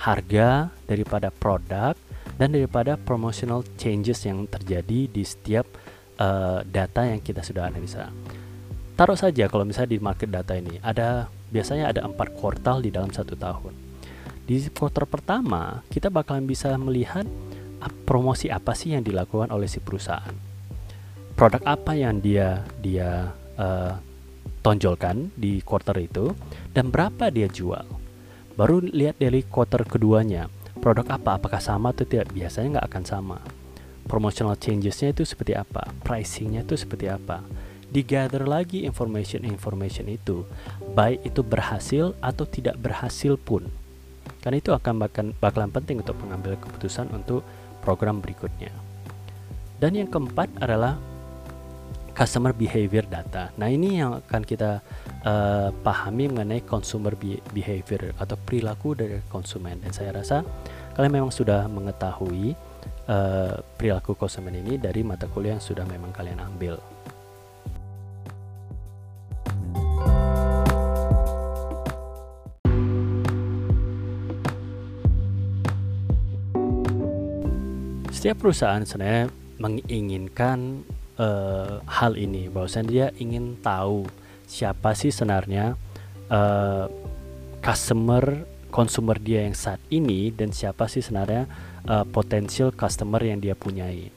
harga, 0.00 0.72
daripada 0.88 1.28
produk, 1.28 1.94
dan 2.40 2.56
daripada 2.56 2.96
promotional 2.96 3.60
changes 3.76 4.24
yang 4.24 4.48
terjadi 4.48 5.12
di 5.12 5.20
setiap 5.20 5.68
uh, 6.16 6.64
data 6.64 7.04
yang 7.04 7.20
kita 7.20 7.44
sudah 7.44 7.68
analisa. 7.68 8.08
Taruh 8.96 9.20
saja 9.20 9.44
kalau 9.52 9.68
misalnya 9.68 9.92
di 9.92 10.00
market 10.00 10.32
data 10.32 10.56
ini 10.56 10.80
ada 10.80 11.28
biasanya 11.52 11.92
ada 11.92 12.00
empat 12.08 12.32
kuartal 12.32 12.80
di 12.80 12.88
dalam 12.88 13.12
satu 13.12 13.36
tahun. 13.36 13.76
Di 14.48 14.72
kuartal 14.72 15.04
pertama 15.04 15.84
kita 15.92 16.08
bakalan 16.08 16.48
bisa 16.48 16.72
melihat 16.80 17.28
promosi 18.08 18.48
apa 18.48 18.72
sih 18.72 18.96
yang 18.96 19.04
dilakukan 19.04 19.52
oleh 19.52 19.68
si 19.68 19.80
perusahaan, 19.80 20.36
produk 21.36 21.60
apa 21.64 21.92
yang 21.96 22.20
dia 22.20 22.64
dia 22.80 23.32
uh, 23.56 23.96
tonjolkan 24.60 25.32
di 25.36 25.64
quarter 25.64 25.96
itu 26.00 26.32
dan 26.72 26.92
berapa 26.92 27.28
dia 27.32 27.48
jual. 27.48 27.84
Baru 28.56 28.84
lihat 28.84 29.16
dari 29.16 29.40
quarter 29.48 29.88
keduanya, 29.88 30.52
produk 30.80 31.20
apa, 31.20 31.36
apakah 31.36 31.60
sama 31.60 31.92
atau 31.92 32.08
tidak? 32.08 32.32
Biasanya 32.32 32.80
nggak 32.80 32.88
akan 32.88 33.04
sama. 33.04 33.38
Promotional 34.08 34.56
changesnya 34.56 35.12
itu 35.12 35.22
seperti 35.22 35.54
apa, 35.54 35.92
pricingnya 36.02 36.64
itu 36.66 36.74
seperti 36.74 37.06
apa? 37.06 37.44
Digather 37.92 38.48
lagi 38.48 38.88
information-information 38.88 40.08
itu 40.08 40.48
baik 40.96 41.22
itu 41.30 41.44
berhasil 41.44 42.16
atau 42.18 42.48
tidak 42.48 42.80
berhasil 42.80 43.36
pun. 43.36 43.68
Karena 44.40 44.56
itu 44.58 44.72
akan 44.72 44.94
bahkan 44.96 45.26
bakalan 45.36 45.68
penting 45.68 46.00
untuk 46.00 46.16
mengambil 46.24 46.56
keputusan 46.56 47.12
untuk 47.12 47.44
program 47.84 48.24
berikutnya. 48.24 48.72
Dan 49.76 50.00
yang 50.00 50.08
keempat 50.08 50.48
adalah 50.58 50.96
customer 52.16 52.56
behavior 52.56 53.04
data. 53.04 53.52
Nah 53.60 53.68
ini 53.68 54.00
yang 54.00 54.20
akan 54.24 54.42
kita 54.44 54.80
uh, 55.24 55.68
pahami 55.84 56.30
mengenai 56.30 56.64
consumer 56.64 57.16
behavior 57.52 58.12
atau 58.16 58.36
perilaku 58.40 58.96
dari 58.96 59.20
konsumen. 59.28 59.80
Dan 59.80 59.92
saya 59.92 60.16
rasa 60.16 60.44
kalian 60.96 61.12
memang 61.12 61.32
sudah 61.32 61.68
mengetahui 61.68 62.56
uh, 63.08 63.60
perilaku 63.76 64.16
konsumen 64.16 64.56
ini 64.56 64.76
dari 64.80 65.04
mata 65.04 65.28
kuliah 65.28 65.56
yang 65.56 65.64
sudah 65.64 65.84
memang 65.88 66.12
kalian 66.14 66.40
ambil. 66.40 66.78
Setiap 78.20 78.36
perusahaan 78.44 78.84
sebenarnya 78.84 79.32
menginginkan 79.56 80.84
uh, 81.16 81.80
hal 81.88 82.20
ini 82.20 82.52
bahwasanya 82.52 82.88
dia 82.92 83.06
ingin 83.16 83.56
tahu 83.64 84.04
siapa 84.50 84.98
sih 84.98 85.14
sebenarnya 85.14 85.78
uh, 86.26 86.90
customer 87.62 88.42
consumer 88.74 89.14
dia 89.22 89.46
yang 89.46 89.54
saat 89.54 89.78
ini 89.94 90.34
dan 90.34 90.50
siapa 90.50 90.90
sih 90.90 90.98
sebenarnya 90.98 91.46
uh, 91.86 92.02
potensial 92.02 92.74
customer 92.74 93.22
yang 93.22 93.38
dia 93.38 93.54
punyai 93.54 94.10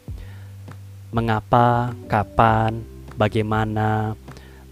mengapa 1.14 1.94
kapan 2.10 2.82
bagaimana 3.14 4.18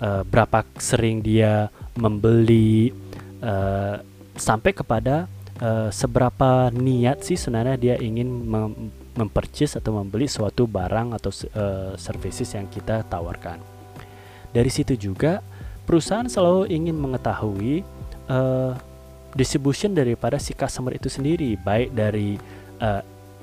uh, 0.02 0.26
berapa 0.26 0.66
sering 0.82 1.22
dia 1.22 1.70
membeli 1.94 2.90
uh, 3.46 4.02
sampai 4.34 4.74
kepada 4.74 5.30
uh, 5.62 5.94
seberapa 5.94 6.74
niat 6.74 7.22
sih 7.22 7.38
sebenarnya 7.38 7.78
dia 7.78 7.96
ingin 8.02 8.50
mempercis 9.14 9.78
atau 9.78 10.02
membeli 10.02 10.26
suatu 10.26 10.66
barang 10.66 11.14
atau 11.14 11.32
uh, 11.54 11.94
services 12.00 12.50
yang 12.58 12.66
kita 12.72 13.06
tawarkan. 13.06 13.62
Dari 14.52 14.72
situ 14.72 14.98
juga 14.98 15.40
perusahaan 15.86 16.28
selalu 16.28 16.70
ingin 16.72 16.98
mengetahui 16.98 17.86
uh, 18.32 18.74
distribution 19.36 19.96
daripada 19.96 20.36
si 20.40 20.52
customer 20.52 20.96
itu 20.96 21.08
sendiri, 21.08 21.56
baik 21.60 21.96
dari 21.96 22.36
uh, 22.84 23.02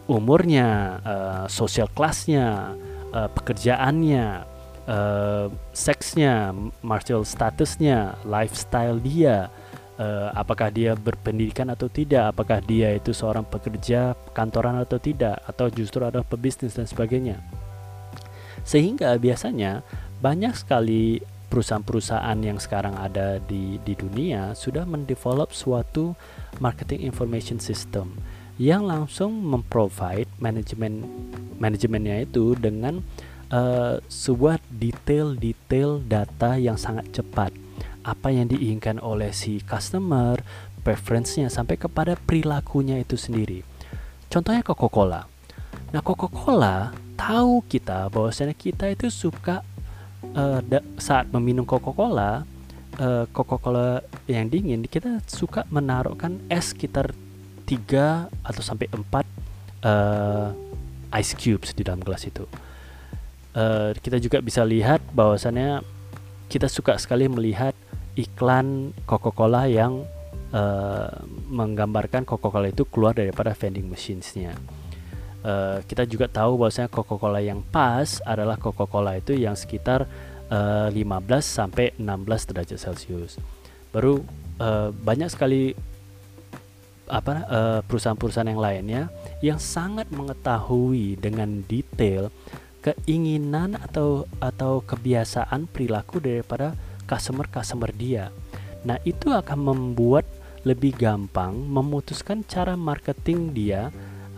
umurnya, 0.09 1.01
uh, 1.05 1.45
social 1.49 1.89
classnya, 1.93 2.73
uh, 3.13 3.29
pekerjaannya, 3.33 4.45
uh, 4.89 5.47
seksnya, 5.73 6.57
martial 6.81 7.25
statusnya, 7.25 8.17
lifestyle 8.25 8.97
dia, 9.01 9.53
uh, 10.01 10.29
apakah 10.33 10.73
dia 10.73 10.97
berpendidikan 10.97 11.69
atau 11.69 11.93
tidak, 11.93 12.33
apakah 12.33 12.65
dia 12.65 12.97
itu 12.97 13.13
seorang 13.13 13.45
pekerja 13.45 14.17
kantoran 14.33 14.81
atau 14.81 14.97
tidak, 14.97 15.41
atau 15.45 15.69
justru 15.69 16.01
adalah 16.05 16.25
pebisnis 16.25 16.77
dan 16.77 16.89
sebagainya. 16.89 17.41
Sehingga 18.65 19.17
biasanya 19.17 19.85
banyak 20.21 20.53
sekali 20.57 21.21
perusahaan-perusahaan 21.49 22.39
yang 22.45 22.61
sekarang 22.61 22.95
ada 22.97 23.41
di 23.41 23.81
di 23.83 23.97
dunia 23.97 24.53
sudah 24.53 24.85
mendevelop 24.85 25.51
suatu 25.53 26.13
marketing 26.61 27.09
information 27.09 27.57
system 27.59 28.17
yang 28.61 28.85
langsung 28.85 29.33
memprovide 29.39 30.29
manajemen 30.43 31.07
manajemennya 31.57 32.29
itu 32.29 32.59
dengan 32.59 33.01
uh, 33.55 34.03
sebuah 34.07 34.61
detail-detail 34.69 36.05
data 36.05 36.59
yang 36.59 36.77
sangat 36.77 37.09
cepat 37.15 37.55
apa 38.09 38.33
yang 38.33 38.49
diinginkan 38.49 38.97
oleh 39.05 39.37
si 39.37 39.61
customer, 39.61 40.41
preference-nya 40.81 41.53
sampai 41.53 41.77
kepada 41.77 42.17
perilakunya 42.17 42.97
itu 42.97 43.21
sendiri. 43.21 43.61
Contohnya 44.33 44.65
Coca-Cola. 44.65 45.29
Nah, 45.93 46.01
Coca-Cola 46.01 46.97
tahu 47.21 47.61
kita 47.69 48.09
bahwasanya 48.09 48.57
kita 48.57 48.89
itu 48.89 49.13
suka 49.13 49.61
uh, 50.23 50.61
saat 50.99 51.31
meminum 51.31 51.65
Coca-Cola, 51.65 52.43
uh, 52.99 53.25
Coca-Cola 53.31 54.03
yang 54.27 54.51
dingin 54.51 54.85
kita 54.87 55.23
suka 55.27 55.65
menaruhkan 55.71 56.43
es 56.51 56.75
sekitar 56.75 57.15
3 57.69 58.33
atau 58.33 58.63
sampai 58.65 58.89
4 58.89 58.97
uh, 58.97 59.21
eh, 59.85 61.21
ice 61.21 61.37
cubes 61.37 61.77
di 61.77 61.85
dalam 61.85 62.01
gelas 62.01 62.25
itu. 62.25 62.49
Uh, 63.53 63.93
kita 64.01 64.17
juga 64.21 64.41
bisa 64.41 64.65
lihat 64.65 65.05
bahwasannya 65.13 65.85
kita 66.49 66.69
suka 66.69 66.97
sekali 66.97 67.29
melihat 67.29 67.77
iklan 68.17 68.97
Coca-Cola 69.05 69.69
yang 69.69 70.09
uh, 70.53 71.13
menggambarkan 71.53 72.25
Coca-Cola 72.25 72.73
itu 72.73 72.89
keluar 72.89 73.13
daripada 73.13 73.53
vending 73.53 73.89
machines-nya. 73.89 74.57
Uh, 75.49 75.81
kita 75.89 76.05
juga 76.05 76.29
tahu 76.29 76.61
bahwasanya 76.61 76.93
Coca-Cola 76.93 77.41
yang 77.41 77.65
pas 77.65 78.21
adalah 78.29 78.61
Coca-Cola 78.61 79.17
itu 79.17 79.33
yang 79.33 79.57
sekitar 79.57 80.05
uh, 80.53 80.93
eh, 80.93 81.01
15 81.01 81.09
sampai 81.41 81.97
16 81.97 82.53
derajat 82.53 82.77
Celcius. 82.77 83.41
Baru 83.89 84.21
uh, 84.61 84.93
banyak 84.93 85.33
sekali 85.33 85.73
apa 87.09 87.49
perusahaan-perusahaan 87.89 88.53
yang 88.53 88.61
lainnya 88.61 89.03
yang 89.41 89.57
sangat 89.57 90.13
mengetahui 90.13 91.17
dengan 91.17 91.65
detail 91.65 92.29
keinginan 92.85 93.81
atau 93.81 94.29
atau 94.45 94.85
kebiasaan 94.85 95.73
perilaku 95.73 96.21
daripada 96.21 96.77
customer-customer 97.09 97.97
dia. 97.97 98.29
Nah, 98.85 99.01
itu 99.09 99.33
akan 99.33 99.73
membuat 99.73 100.29
lebih 100.69 101.01
gampang 101.01 101.57
memutuskan 101.57 102.45
cara 102.45 102.77
marketing 102.77 103.57
dia 103.57 103.89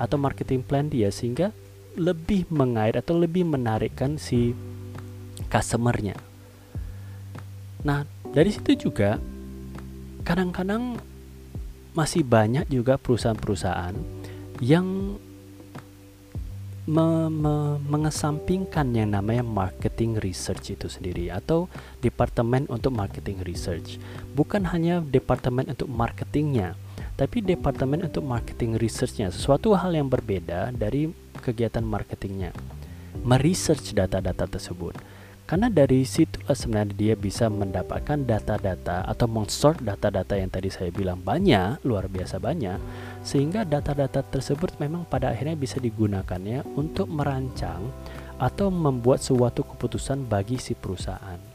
atau 0.00 0.16
marketing 0.16 0.64
plan 0.64 0.88
dia 0.88 1.12
sehingga 1.12 1.52
lebih 2.00 2.48
mengait 2.48 2.96
atau 2.96 3.20
lebih 3.20 3.44
menarikkan 3.44 4.16
si 4.16 4.56
customernya. 5.52 6.16
Nah, 7.84 8.08
dari 8.32 8.48
situ 8.48 8.88
juga 8.88 9.20
kadang-kadang 10.24 10.96
masih 11.92 12.22
banyak 12.22 12.70
juga 12.70 12.96
perusahaan-perusahaan 12.96 13.96
yang 14.62 15.18
me 16.90 17.30
me 17.30 17.78
mengesampingkan 17.86 18.90
yang 18.96 19.14
namanya 19.14 19.46
marketing 19.46 20.18
research 20.18 20.74
itu 20.74 20.90
sendiri 20.90 21.30
atau 21.30 21.70
departemen 22.02 22.66
untuk 22.66 22.96
marketing 22.96 23.44
research. 23.46 24.00
Bukan 24.34 24.66
hanya 24.72 24.98
departemen 25.04 25.70
untuk 25.70 25.86
marketingnya, 25.86 26.74
tapi 27.20 27.44
departemen 27.44 28.08
untuk 28.08 28.24
marketing 28.24 28.80
researchnya. 28.80 29.28
Sesuatu 29.28 29.76
hal 29.76 29.92
yang 29.92 30.08
berbeda 30.08 30.72
dari 30.72 31.12
kegiatan 31.36 31.84
marketingnya, 31.84 32.56
meresearch 33.20 33.92
data-data 33.92 34.48
tersebut. 34.48 34.96
Karena 35.44 35.66
dari 35.66 36.06
situlah 36.06 36.54
sebenarnya 36.54 36.94
dia 36.94 37.14
bisa 37.18 37.50
mendapatkan 37.50 38.22
data-data 38.22 39.04
atau 39.04 39.26
mensort 39.26 39.82
data-data 39.82 40.38
yang 40.38 40.48
tadi 40.48 40.70
saya 40.72 40.94
bilang 40.94 41.20
banyak, 41.20 41.82
luar 41.84 42.08
biasa 42.08 42.40
banyak, 42.40 42.78
sehingga 43.26 43.68
data-data 43.68 44.24
tersebut 44.24 44.80
memang 44.80 45.04
pada 45.04 45.28
akhirnya 45.34 45.58
bisa 45.58 45.76
digunakannya 45.82 46.64
untuk 46.78 47.10
merancang 47.10 47.82
atau 48.38 48.72
membuat 48.72 49.20
suatu 49.20 49.66
keputusan 49.66 50.24
bagi 50.24 50.56
si 50.56 50.72
perusahaan. 50.72 51.49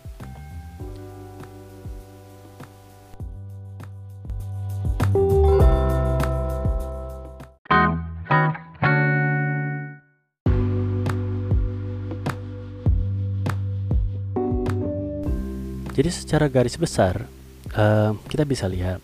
Jadi 15.96 16.10
secara 16.12 16.52
garis 16.52 16.76
besar 16.76 17.24
uh, 17.72 18.12
kita 18.28 18.44
bisa 18.44 18.68
lihat 18.68 19.00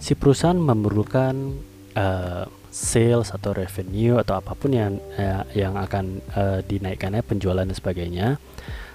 si 0.00 0.16
perusahaan 0.16 0.56
memerlukan 0.56 1.34
uh, 1.92 2.48
sales 2.72 3.28
atau 3.36 3.52
revenue 3.52 4.16
atau 4.16 4.40
apa 4.40 4.56
pun 4.56 4.72
yang 4.72 4.96
uh, 5.20 5.44
yang 5.52 5.76
akan 5.76 6.24
uh, 6.32 6.64
dinaikkannya 6.64 7.20
penjualan 7.20 7.68
dan 7.68 7.76
sebagainya 7.76 8.40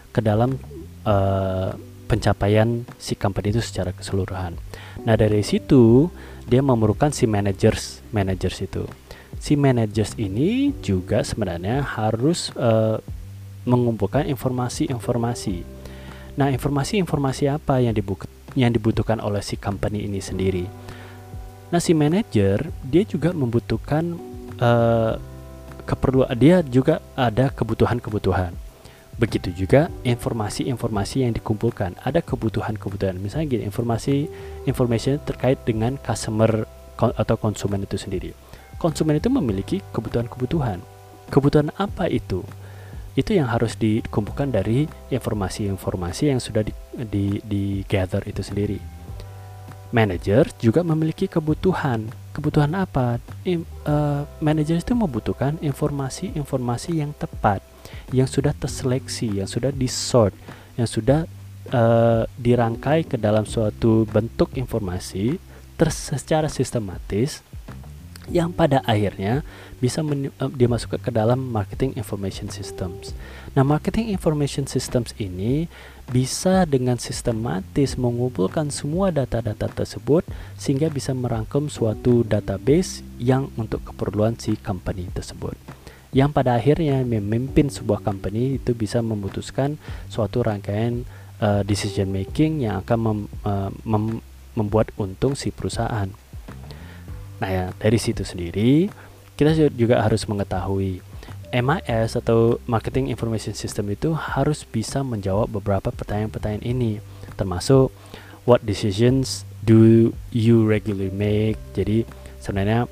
ke 0.10 0.19
dalam 0.26 0.58
uh, 1.06 1.78
pencapaian 2.10 2.89
si 2.97 3.13
company 3.13 3.54
itu 3.54 3.62
secara 3.62 3.93
keseluruhan. 3.93 4.58
Nah 5.06 5.13
dari 5.13 5.45
situ 5.45 6.10
dia 6.50 6.65
memerlukan 6.65 7.13
si 7.13 7.30
managers 7.30 8.02
managers 8.10 8.65
itu. 8.65 8.89
Si 9.38 9.54
managers 9.54 10.17
ini 10.17 10.73
juga 10.82 11.21
sebenarnya 11.21 11.86
harus 11.86 12.50
uh, 12.58 12.97
mengumpulkan 13.67 14.26
informasi-informasi 14.26 15.76
Nah, 16.38 16.54
informasi-informasi 16.54 17.50
apa 17.50 17.82
yang 17.82 17.97
yang 18.54 18.71
dibutuhkan 18.71 19.17
oleh 19.17 19.41
si 19.41 19.58
company 19.58 20.06
ini 20.06 20.21
sendiri? 20.21 20.69
Nah, 21.73 21.82
si 21.82 21.97
manager 21.97 22.69
dia 22.86 23.04
juga 23.04 23.34
membutuhkan 23.34 24.15
uh, 24.62 25.17
keperluan 25.84 26.30
dia 26.38 26.62
juga 26.62 27.02
ada 27.17 27.50
kebutuhan-kebutuhan. 27.50 28.54
Begitu 29.17 29.50
juga 29.65 29.89
informasi-informasi 30.06 31.26
yang 31.26 31.34
dikumpulkan, 31.34 31.97
ada 32.06 32.21
kebutuhan-kebutuhan. 32.21 33.17
Misalnya 33.17 33.58
gini, 33.58 33.63
informasi 33.65 34.30
informasi 34.69 35.17
terkait 35.26 35.58
dengan 35.65 35.97
customer 35.97 36.69
atau 37.02 37.36
konsumen 37.41 37.82
itu 37.82 37.97
sendiri. 37.97 38.38
Konsumen 38.78 39.17
itu 39.17 39.34
memiliki 39.34 39.82
kebutuhan-kebutuhan. 39.89 40.78
Kebutuhan 41.34 41.73
apa 41.82 42.06
itu? 42.13 42.45
Itu 43.17 43.34
yang 43.34 43.49
harus 43.49 43.73
dikumpulkan 43.73 44.53
dari 44.53 44.86
informasi-informasi 45.10 46.30
yang 46.30 46.38
sudah 46.38 46.62
di, 46.62 46.71
di, 46.93 47.41
di 47.41 47.63
gather 47.89 48.21
itu 48.30 48.45
sendiri. 48.45 48.77
Manager 49.89 50.45
juga 50.62 50.86
memiliki 50.86 51.25
kebutuhan. 51.25 52.06
Kebutuhan 52.30 52.77
apa? 52.77 53.17
I, 53.41 53.58
uh, 53.89 54.21
manager 54.38 54.77
itu 54.77 54.93
membutuhkan 54.93 55.58
informasi-informasi 55.65 57.01
yang 57.01 57.17
tepat, 57.17 57.65
yang 58.13 58.30
sudah 58.30 58.53
terseleksi, 58.53 59.41
yang 59.41 59.49
sudah 59.49 59.73
disort, 59.73 60.38
yang 60.77 60.86
sudah 60.86 61.25
uh, 61.73 62.30
dirangkai 62.38 63.10
ke 63.10 63.17
dalam 63.17 63.49
suatu 63.49 64.06
bentuk 64.06 64.53
informasi 64.53 65.41
secara 65.89 66.49
sistematis 66.49 67.45
yang 68.27 68.51
pada 68.51 68.83
akhirnya 68.83 69.41
bisa 69.77 70.01
uh, 70.03 70.51
dimasukkan 70.51 70.99
ke 70.99 71.11
dalam 71.13 71.39
marketing 71.39 71.95
information 71.95 72.51
systems. 72.51 73.15
Nah, 73.53 73.63
marketing 73.63 74.11
information 74.13 74.65
systems 74.67 75.13
ini 75.17 75.71
bisa 76.07 76.63
dengan 76.63 76.95
sistematis 76.95 77.99
mengumpulkan 77.99 78.71
semua 78.71 79.11
data-data 79.11 79.67
tersebut 79.67 80.23
sehingga 80.55 80.87
bisa 80.87 81.11
merangkum 81.11 81.67
suatu 81.67 82.23
database 82.23 83.03
yang 83.19 83.51
untuk 83.59 83.83
keperluan 83.83 84.39
si 84.39 84.55
company 84.59 85.11
tersebut. 85.11 85.55
Yang 86.15 86.29
pada 86.31 86.55
akhirnya 86.55 87.03
memimpin 87.03 87.67
sebuah 87.67 87.99
company 87.99 88.55
itu 88.57 88.71
bisa 88.71 89.03
memutuskan 89.03 89.75
suatu 90.07 90.39
rangkaian 90.41 91.03
uh, 91.43 91.61
decision 91.67 92.09
making 92.09 92.63
yang 92.63 92.79
akan 92.81 92.97
mem, 92.97 93.19
uh, 93.43 93.69
mem, 93.83 94.23
membuat 94.55 94.89
untung 94.97 95.35
si 95.35 95.51
perusahaan. 95.51 96.09
Nah, 97.38 97.50
ya, 97.50 97.65
dari 97.78 97.97
situ 98.02 98.26
sendiri 98.26 98.89
kita 99.38 99.54
juga 99.78 100.02
harus 100.02 100.26
mengetahui 100.26 101.06
MIS 101.54 102.17
atau 102.17 102.58
Marketing 102.65 103.08
Information 103.08 103.54
System 103.54 103.93
itu 103.93 104.12
harus 104.17 104.65
bisa 104.65 105.06
menjawab 105.06 105.47
beberapa 105.47 105.93
pertanyaan-pertanyaan 105.93 106.65
ini, 106.65 107.00
termasuk 107.39 107.93
what 108.43 108.65
decisions 108.65 109.47
do 109.63 110.12
you 110.34 110.65
regularly 110.65 111.13
make. 111.13 111.56
Jadi 111.78 112.04
sebenarnya 112.41 112.89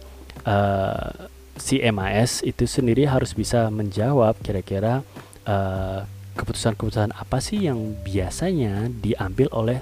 uh, 0.48 1.28
si 1.60 1.82
MIS 1.82 2.46
itu 2.46 2.64
sendiri 2.70 3.10
harus 3.10 3.36
bisa 3.36 3.68
menjawab 3.74 4.40
kira-kira 4.40 5.02
uh, 5.48 6.06
keputusan-keputusan 6.36 7.16
apa 7.16 7.40
sih 7.40 7.64
yang 7.64 7.96
biasanya 8.04 8.92
diambil 8.92 9.48
oleh 9.56 9.80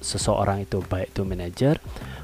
seseorang 0.00 0.64
itu 0.64 0.80
baik 0.88 1.12
itu 1.12 1.22
manajer 1.28 1.76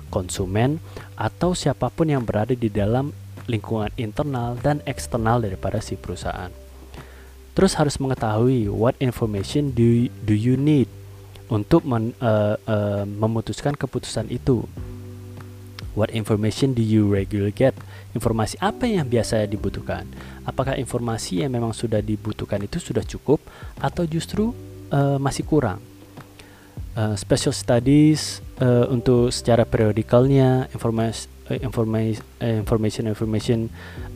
konsumen, 0.09 0.83
atau 1.15 1.53
siapa 1.53 1.91
pun 1.91 2.11
yang 2.11 2.23
berada 2.23 2.53
di 2.53 2.69
dalam 2.71 3.11
lingkungan 3.47 3.95
internal 3.95 4.59
dan 4.59 4.83
eksternal 4.85 5.43
daripada 5.43 5.79
si 5.79 5.95
perusahaan. 5.95 6.51
Terus 7.57 7.73
harus 7.81 7.97
mengetahui 7.97 8.69
what 8.69 8.99
information 9.01 9.73
do 9.73 10.07
you, 10.07 10.13
do 10.29 10.37
you 10.37 10.61
need 10.61 10.91
untuk 11.49 11.87
men, 11.87 12.13
uh, 12.21 12.59
uh, 12.69 13.05
memutuskan 13.07 13.73
keputusan 13.73 14.29
itu. 14.29 14.67
What 15.97 16.13
information 16.13 16.77
do 16.77 16.85
you 16.85 17.09
regularly 17.09 17.57
get? 17.57 17.73
Informasi 18.13 18.61
apa 18.61 18.85
yang 18.85 19.09
biasa 19.09 19.49
dibutuhkan? 19.49 20.05
Apakah 20.45 20.77
informasi 20.77 21.41
yang 21.41 21.57
memang 21.57 21.73
sudah 21.73 22.05
dibutuhkan 22.05 22.61
itu 22.61 22.77
sudah 22.77 23.01
cukup 23.01 23.41
atau 23.81 24.05
justru 24.05 24.53
uh, 24.93 25.17
masih 25.17 25.49
kurang? 25.49 25.81
Uh, 26.93 27.17
special 27.17 27.57
studies 27.57 28.45
uh, 28.61 28.87
untuk 28.89 29.33
secara 29.33 29.65
periodikalnya 29.67 30.71
informasi 30.73 31.29
uh, 31.51 31.59
informasi 31.59 32.21
uh, 32.43 32.57
information 32.57 33.05
information 33.09 33.59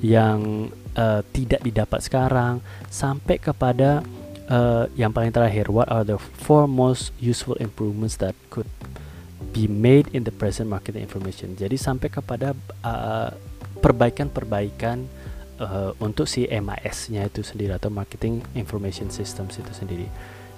yang 0.00 0.70
uh, 0.96 1.20
tidak 1.32 1.60
didapat 1.64 2.00
sekarang 2.04 2.64
sampai 2.88 3.40
kepada 3.40 4.04
uh, 4.50 4.84
yang 4.96 5.12
paling 5.12 5.32
terakhir 5.32 5.68
what 5.68 5.88
are 5.88 6.04
the 6.04 6.18
four 6.18 6.66
most 6.66 7.14
useful 7.20 7.56
improvements 7.60 8.18
that 8.18 8.36
could 8.48 8.68
be 9.50 9.66
made 9.66 10.06
in 10.14 10.22
the 10.22 10.34
present 10.34 10.70
marketing 10.70 11.02
information? 11.02 11.58
Jadi 11.58 11.74
sampai 11.74 12.06
kepada 12.06 12.54
perbaikan-perbaikan 13.80 15.08
uh, 15.60 15.92
untuk 16.00 16.28
si 16.28 16.48
MIS-nya 16.48 17.28
itu 17.28 17.44
sendiri 17.44 17.76
atau 17.76 17.92
marketing 17.92 18.44
information 18.56 19.12
systems 19.12 19.60
itu 19.60 19.72
sendiri. 19.72 20.06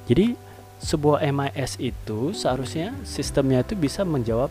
Jadi 0.06 0.34
sebuah 0.82 1.22
MIS 1.30 1.78
itu 1.78 2.34
seharusnya 2.34 2.90
sistemnya 3.06 3.62
itu 3.62 3.78
bisa 3.78 4.02
menjawab 4.02 4.50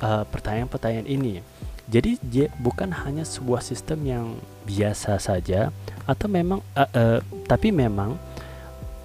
uh, 0.00 0.24
pertanyaan-pertanyaan 0.24 1.04
ini. 1.04 1.44
Jadi 1.86 2.18
bukan 2.58 2.90
hanya 2.90 3.22
sebuah 3.22 3.62
sistem 3.62 4.02
yang 4.02 4.26
biasa 4.66 5.22
saja 5.22 5.70
atau 6.08 6.26
memang 6.26 6.58
uh, 6.74 6.90
uh, 6.90 7.18
tapi 7.46 7.70
memang 7.70 8.18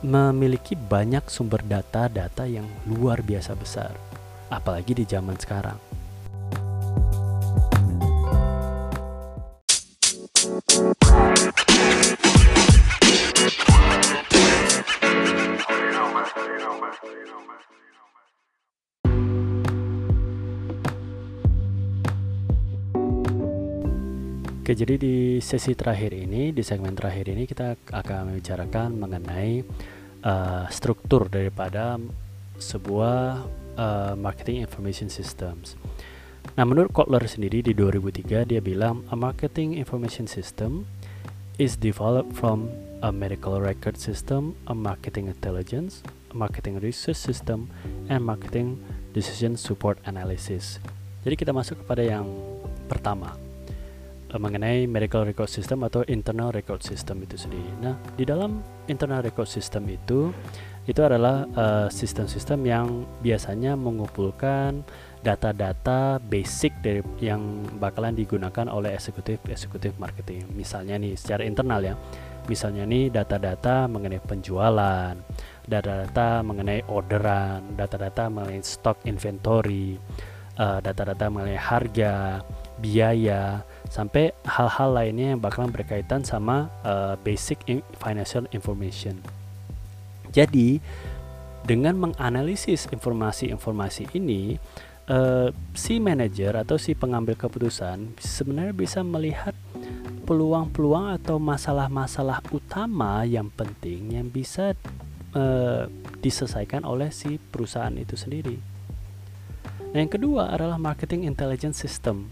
memiliki 0.01 0.73
banyak 0.73 1.29
sumber 1.29 1.61
data-data 1.61 2.49
yang 2.49 2.65
luar 2.89 3.21
biasa 3.21 3.53
besar 3.53 3.93
apalagi 4.49 4.97
di 4.97 5.05
zaman 5.05 5.37
sekarang. 5.37 5.90
Oke, 24.71 24.87
jadi 24.87 24.95
di 24.95 25.15
sesi 25.43 25.75
terakhir 25.75 26.15
ini, 26.15 26.55
di 26.55 26.63
segmen 26.63 26.95
terakhir 26.95 27.27
ini 27.27 27.43
kita 27.43 27.75
akan 27.91 28.31
membicarakan 28.31 28.95
mengenai 28.95 29.67
uh, 30.23 30.63
struktur 30.71 31.27
daripada 31.27 31.99
sebuah 32.55 33.43
uh, 33.75 34.15
marketing 34.15 34.63
information 34.63 35.11
systems. 35.11 35.75
Nah, 36.55 36.63
menurut 36.63 36.95
Kotler 36.95 37.19
sendiri 37.27 37.59
di 37.59 37.75
2003 37.75 38.47
dia 38.47 38.63
bilang 38.63 39.03
a 39.11 39.19
marketing 39.19 39.75
information 39.75 40.23
system 40.23 40.87
is 41.59 41.75
developed 41.75 42.31
from 42.31 42.71
a 43.03 43.11
medical 43.11 43.59
record 43.59 43.99
system, 43.99 44.55
a 44.71 44.71
marketing 44.71 45.27
intelligence, 45.27 45.99
a 46.31 46.35
marketing 46.39 46.79
research 46.79 47.19
system, 47.19 47.67
and 48.07 48.23
marketing 48.23 48.79
decision 49.11 49.59
support 49.59 49.99
analysis. 50.07 50.79
Jadi 51.27 51.35
kita 51.35 51.51
masuk 51.51 51.83
kepada 51.83 52.07
yang 52.07 52.23
pertama 52.87 53.50
mengenai 54.39 54.87
medical 54.87 55.27
record 55.27 55.51
system 55.51 55.83
atau 55.83 56.07
internal 56.07 56.55
record 56.55 56.79
system 56.79 57.19
itu 57.23 57.35
sendiri. 57.35 57.71
Nah, 57.83 57.95
di 58.15 58.23
dalam 58.23 58.63
internal 58.87 59.19
record 59.23 59.47
system 59.47 59.87
itu 59.91 60.31
itu 60.89 60.97
adalah 61.05 61.45
sistem-sistem 61.93 62.65
uh, 62.65 62.67
yang 62.67 62.87
biasanya 63.21 63.77
mengumpulkan 63.77 64.81
data-data 65.21 66.17
basic 66.17 66.73
dari 66.81 67.05
yang 67.21 67.61
bakalan 67.77 68.17
digunakan 68.17 68.65
oleh 68.65 68.97
eksekutif 68.97 69.37
eksekutif 69.45 69.93
marketing. 70.01 70.49
Misalnya 70.57 70.97
nih 70.97 71.13
secara 71.13 71.45
internal 71.45 71.81
ya. 71.85 71.95
Misalnya 72.49 72.89
nih 72.89 73.13
data-data 73.13 73.85
mengenai 73.85 74.17
penjualan, 74.25 75.13
data-data 75.69 76.41
mengenai 76.41 76.81
orderan, 76.89 77.77
data-data 77.77 78.33
mengenai 78.33 78.65
stok 78.65 79.05
inventory, 79.05 79.93
eh, 80.57 80.79
data-data 80.81 81.29
uh, 81.29 81.31
mengenai 81.31 81.61
harga, 81.61 82.41
biaya, 82.81 83.61
sampai 83.89 84.35
hal-hal 84.45 84.93
lainnya 84.93 85.33
yang 85.35 85.41
bakalan 85.41 85.73
berkaitan 85.73 86.21
sama 86.21 86.69
uh, 86.85 87.17
basic 87.25 87.63
financial 87.97 88.45
information. 88.53 89.17
Jadi 90.31 90.79
dengan 91.61 91.97
menganalisis 91.97 92.89
informasi-informasi 92.89 94.17
ini 94.17 94.57
uh, 95.11 95.49
si 95.77 96.01
manajer 96.01 96.55
atau 96.57 96.79
si 96.81 96.97
pengambil 96.97 97.37
keputusan 97.37 98.17
sebenarnya 98.17 98.73
bisa 98.73 98.99
melihat 99.05 99.53
peluang-peluang 100.25 101.17
atau 101.19 101.37
masalah-masalah 101.37 102.39
utama 102.55 103.27
yang 103.27 103.51
penting 103.51 104.15
yang 104.15 104.27
bisa 104.31 104.73
uh, 105.35 105.85
diselesaikan 106.23 106.87
oleh 106.87 107.11
si 107.11 107.35
perusahaan 107.37 107.93
itu 107.97 108.15
sendiri. 108.15 108.57
Nah, 109.91 109.99
yang 109.99 110.11
kedua 110.11 110.55
adalah 110.55 110.79
marketing 110.79 111.27
intelligence 111.27 111.83
system. 111.83 112.31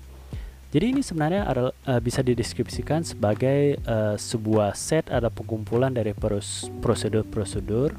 Jadi 0.69 0.85
ini 0.93 1.01
sebenarnya 1.01 1.49
adalah, 1.49 1.73
uh, 1.89 1.97
bisa 1.97 2.21
dideskripsikan 2.21 3.01
sebagai 3.01 3.81
uh, 3.89 4.13
sebuah 4.13 4.77
set 4.77 5.09
atau 5.09 5.33
pengumpulan 5.33 5.89
dari 5.89 6.13
prosedur-prosedur 6.13 7.97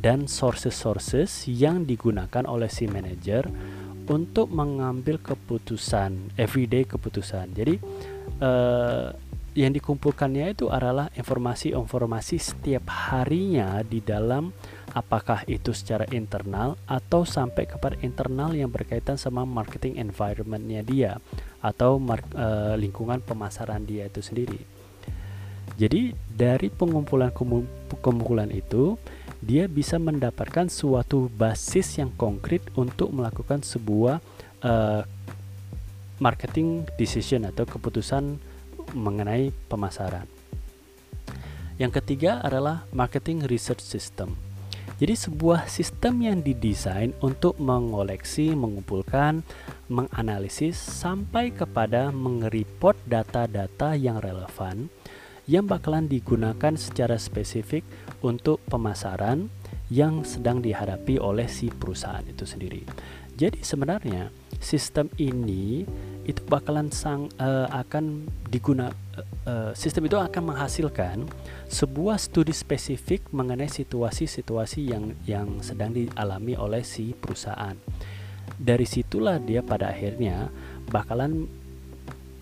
dan 0.00 0.24
sources-sources 0.24 1.44
yang 1.44 1.84
digunakan 1.84 2.48
oleh 2.48 2.72
si 2.72 2.88
manajer 2.88 3.48
untuk 4.08 4.48
mengambil 4.52 5.20
keputusan 5.20 6.32
everyday 6.40 6.88
keputusan. 6.88 7.52
Jadi 7.52 7.76
uh, 8.40 9.12
yang 9.52 9.72
dikumpulkannya 9.72 10.56
itu 10.56 10.72
adalah 10.72 11.12
informasi-informasi 11.14 12.36
setiap 12.40 12.84
harinya 13.12 13.84
di 13.84 14.00
dalam 14.00 14.56
apakah 14.94 15.42
itu 15.50 15.74
secara 15.74 16.06
internal 16.14 16.78
atau 16.86 17.26
sampai 17.26 17.66
kepada 17.66 17.98
internal 18.06 18.54
yang 18.54 18.70
berkaitan 18.70 19.18
sama 19.18 19.42
marketing 19.42 19.98
environmentnya 19.98 20.86
dia 20.86 21.12
atau 21.58 21.98
mark, 21.98 22.22
uh, 22.38 22.78
lingkungan 22.78 23.18
pemasaran 23.18 23.82
dia 23.82 24.06
itu 24.06 24.22
sendiri. 24.22 24.62
Jadi 25.74 26.14
dari 26.30 26.70
pengumpulan 26.70 27.34
pengumpulan 27.98 28.46
itu 28.54 28.94
dia 29.42 29.66
bisa 29.66 29.98
mendapatkan 29.98 30.70
suatu 30.70 31.26
basis 31.34 31.98
yang 31.98 32.14
konkret 32.14 32.62
untuk 32.78 33.10
melakukan 33.10 33.66
sebuah 33.66 34.22
uh, 34.62 35.02
marketing 36.22 36.86
decision 36.94 37.50
atau 37.50 37.66
keputusan 37.66 38.38
mengenai 38.94 39.50
pemasaran. 39.66 40.30
Yang 41.74 41.98
ketiga 41.98 42.38
adalah 42.38 42.86
marketing 42.94 43.50
research 43.50 43.82
system. 43.82 44.53
Jadi 45.04 45.20
sebuah 45.20 45.68
sistem 45.68 46.24
yang 46.24 46.40
didesain 46.40 47.12
untuk 47.20 47.60
mengoleksi, 47.60 48.56
mengumpulkan, 48.56 49.44
menganalisis 49.92 50.80
sampai 50.80 51.52
kepada 51.52 52.08
mengeripot 52.08 52.96
data-data 53.04 54.00
yang 54.00 54.16
relevan 54.16 54.88
yang 55.44 55.68
bakalan 55.68 56.08
digunakan 56.08 56.72
secara 56.72 57.20
spesifik 57.20 57.84
untuk 58.24 58.64
pemasaran 58.64 59.52
yang 59.92 60.24
sedang 60.24 60.64
dihadapi 60.64 61.20
oleh 61.20 61.52
si 61.52 61.68
perusahaan 61.68 62.24
itu 62.24 62.48
sendiri. 62.48 62.80
Jadi 63.36 63.60
sebenarnya 63.60 64.32
sistem 64.56 65.12
ini 65.20 65.84
itu 66.24 66.40
bakalan 66.48 66.88
sang 66.88 67.28
uh, 67.36 67.68
akan 67.68 68.24
diguna 68.48 68.88
uh, 69.46 69.72
sistem 69.76 70.10
itu 70.10 70.16
akan 70.18 70.54
menghasilkan 70.54 71.28
sebuah 71.70 72.18
studi 72.18 72.52
spesifik 72.54 73.30
mengenai 73.30 73.70
situasi-situasi 73.70 74.80
yang 74.90 75.14
yang 75.28 75.60
sedang 75.62 75.94
dialami 75.94 76.58
oleh 76.58 76.82
si 76.82 77.14
perusahaan. 77.14 77.76
Dari 78.54 78.86
situlah 78.86 79.40
dia 79.40 79.64
pada 79.64 79.90
akhirnya 79.90 80.50
bakalan 80.88 81.48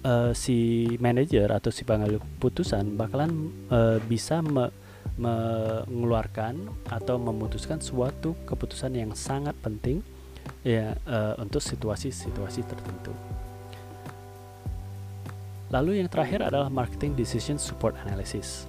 uh, 0.04 0.32
si 0.34 0.86
manajer 0.98 1.48
atau 1.50 1.70
si 1.70 1.86
pengambil 1.86 2.20
putusan 2.42 2.98
bakalan 2.98 3.50
uh, 3.70 3.98
bisa 4.06 4.42
me 4.42 4.70
mengeluarkan 5.12 6.72
atau 6.88 7.20
memutuskan 7.20 7.84
suatu 7.84 8.32
keputusan 8.48 8.96
yang 8.96 9.12
sangat 9.12 9.52
penting 9.60 10.00
ya 10.64 10.96
uh, 11.04 11.36
untuk 11.36 11.60
situasi-situasi 11.60 12.64
tertentu. 12.64 13.12
Lalu 15.72 16.04
yang 16.04 16.08
terakhir 16.12 16.44
adalah 16.44 16.68
marketing 16.68 17.16
decision 17.16 17.56
support 17.56 17.96
analysis. 18.04 18.68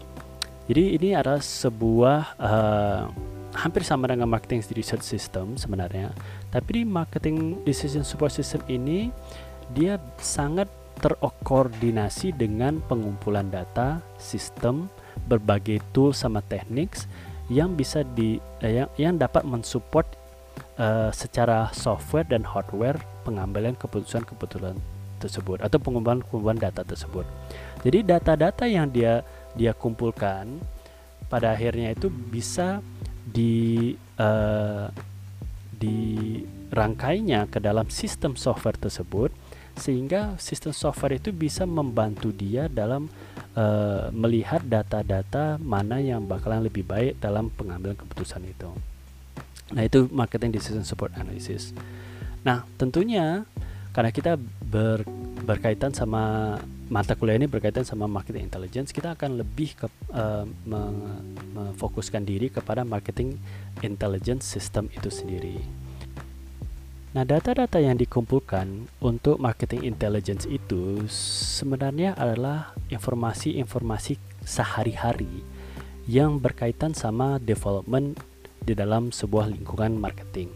Jadi 0.72 0.96
ini 0.96 1.12
adalah 1.12 1.44
sebuah 1.44 2.39
uh, 2.39 3.12
hampir 3.60 3.84
sama 3.84 4.08
dengan 4.08 4.32
marketing 4.32 4.63
research 4.72 5.04
system 5.04 5.60
sebenarnya, 5.60 6.16
tapi 6.48 6.82
di 6.82 6.84
marketing 6.88 7.60
decision 7.68 8.08
support 8.08 8.32
system 8.32 8.63
ini 8.72 9.12
dia 9.76 10.00
sangat 10.16 10.72
terkoordinasi 11.04 12.32
dengan 12.39 12.80
pengumpulan 12.88 13.52
data, 13.52 14.00
sistem, 14.16 14.88
berbagai 15.28 15.84
tool 15.92 16.16
sama 16.16 16.39
teknik 16.48 16.96
yang 17.52 17.76
bisa 17.76 18.08
di 18.16 18.39
eh, 18.63 18.80
yang, 18.80 18.89
yang 18.96 19.16
dapat 19.20 19.44
mensupport 19.44 20.08
uh, 20.80 21.12
secara 21.12 21.68
software 21.76 22.24
dan 22.32 22.48
hardware 22.48 22.96
pengambilan 23.28 23.76
keputusan-keputusan 23.76 24.93
tersebut 25.24 25.64
atau 25.64 25.80
pengumpulan-pengumpulan 25.80 26.60
data 26.60 26.84
tersebut. 26.84 27.24
Jadi 27.80 28.04
data-data 28.04 28.68
yang 28.68 28.92
dia 28.92 29.24
dia 29.56 29.72
kumpulkan 29.72 30.60
pada 31.32 31.56
akhirnya 31.56 31.96
itu 31.96 32.12
bisa 32.12 32.84
di 33.24 33.96
uh, 34.20 34.92
dirangkainya 35.80 37.48
ke 37.48 37.64
dalam 37.64 37.88
sistem 37.88 38.36
software 38.36 38.78
tersebut 38.78 39.32
sehingga 39.74 40.38
sistem 40.38 40.70
software 40.70 41.18
itu 41.18 41.34
bisa 41.34 41.66
membantu 41.66 42.30
dia 42.30 42.70
dalam 42.70 43.10
uh, 43.58 44.14
melihat 44.14 44.62
data-data 44.62 45.58
mana 45.58 45.98
yang 45.98 46.30
bakalan 46.30 46.70
lebih 46.70 46.86
baik 46.86 47.18
dalam 47.18 47.50
pengambilan 47.50 47.98
keputusan 47.98 48.46
itu. 48.46 48.70
Nah, 49.74 49.82
itu 49.82 50.06
marketing 50.14 50.54
decision 50.54 50.86
support 50.86 51.10
analysis. 51.18 51.74
Nah, 52.46 52.70
tentunya 52.78 53.50
karena 53.98 54.14
kita 54.14 54.38
ber, 54.74 55.06
berkaitan 55.46 55.94
sama 55.94 56.58
mata 56.90 57.14
kuliah 57.14 57.38
ini 57.38 57.46
berkaitan 57.46 57.86
sama 57.86 58.10
marketing 58.10 58.50
intelligence, 58.50 58.90
kita 58.90 59.14
akan 59.14 59.42
lebih 59.42 59.78
ke 59.78 59.88
uh, 60.14 60.46
memfokuskan 61.54 62.26
diri 62.26 62.50
kepada 62.50 62.82
marketing 62.82 63.38
intelligence 63.86 64.50
system 64.50 64.90
itu 64.94 65.14
sendiri. 65.14 65.58
Nah, 67.14 67.22
data-data 67.22 67.78
yang 67.78 67.94
dikumpulkan 67.94 68.90
untuk 68.98 69.38
marketing 69.38 69.86
intelligence 69.86 70.50
itu 70.50 71.06
sebenarnya 71.14 72.18
adalah 72.18 72.74
informasi-informasi 72.90 74.18
sehari-hari 74.42 75.46
yang 76.10 76.42
berkaitan 76.42 76.98
sama 76.98 77.38
development 77.38 78.18
di 78.66 78.74
dalam 78.74 79.14
sebuah 79.14 79.46
lingkungan 79.54 79.94
marketing. 79.94 80.50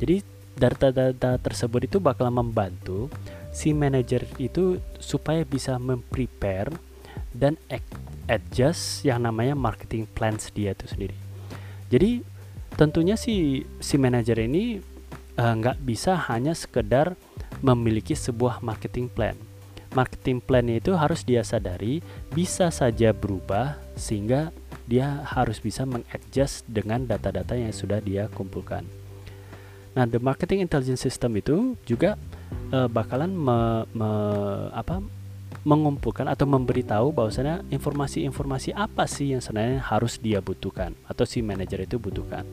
Jadi, 0.00 0.24
data-data 0.56 1.36
tersebut 1.38 1.92
itu 1.92 2.00
bakal 2.00 2.32
membantu 2.32 3.12
si 3.58 3.74
manajer 3.74 4.22
itu 4.38 4.78
supaya 5.02 5.42
bisa 5.42 5.74
memprepare 5.82 6.70
dan 7.34 7.58
adjust 8.30 9.02
yang 9.02 9.26
namanya 9.26 9.58
marketing 9.58 10.06
plans 10.14 10.54
dia 10.54 10.78
itu 10.78 10.86
sendiri. 10.86 11.16
Jadi, 11.90 12.22
tentunya 12.78 13.18
si 13.18 13.66
si 13.82 13.98
manajer 13.98 14.38
ini 14.38 14.78
Eh, 15.38 15.54
nggak 15.54 15.78
uh, 15.78 15.82
bisa 15.86 16.18
hanya 16.26 16.50
sekedar 16.50 17.14
memiliki 17.62 18.18
sebuah 18.18 18.58
marketing 18.58 19.06
plan. 19.06 19.38
Marketing 19.94 20.42
plan 20.42 20.66
itu 20.66 20.98
harus 20.98 21.22
dia 21.22 21.46
sadari 21.46 22.02
bisa 22.34 22.74
saja 22.74 23.14
berubah 23.14 23.78
sehingga 23.94 24.50
dia 24.90 25.22
harus 25.22 25.62
bisa 25.62 25.86
mengadjust 25.86 26.66
dengan 26.66 27.06
data-data 27.06 27.54
yang 27.54 27.70
sudah 27.70 28.02
dia 28.02 28.26
kumpulkan. 28.34 28.82
Nah, 29.94 30.10
the 30.10 30.18
marketing 30.18 30.66
intelligence 30.66 31.06
system 31.06 31.38
itu 31.38 31.78
juga 31.86 32.18
uh, 32.72 32.88
bakalan 32.88 33.32
me, 33.32 33.84
me, 33.92 34.10
apa, 34.72 35.00
mengumpulkan 35.66 36.28
atau 36.30 36.48
memberitahu 36.48 37.12
bahwasanya 37.12 37.66
informasi-informasi 37.68 38.72
apa 38.72 39.04
sih 39.04 39.36
yang 39.36 39.42
sebenarnya 39.42 39.82
harus 39.84 40.16
dia 40.22 40.38
butuhkan 40.40 40.94
atau 41.08 41.24
si 41.28 41.44
manajer 41.44 41.84
itu 41.84 42.00
butuhkan 42.00 42.46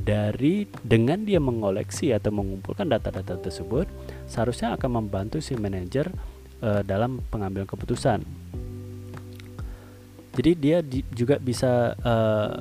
dari 0.00 0.64
dengan 0.80 1.26
dia 1.28 1.42
mengoleksi 1.42 2.14
atau 2.16 2.32
mengumpulkan 2.32 2.88
data-data 2.88 3.36
tersebut 3.36 3.84
seharusnya 4.24 4.72
akan 4.78 5.04
membantu 5.04 5.44
si 5.44 5.52
manajer 5.58 6.08
uh, 6.64 6.80
dalam 6.80 7.20
pengambilan 7.28 7.68
keputusan. 7.68 8.24
Jadi 10.30 10.50
dia 10.56 10.78
di, 10.80 11.02
juga 11.12 11.36
bisa 11.36 11.92
uh, 12.00 12.54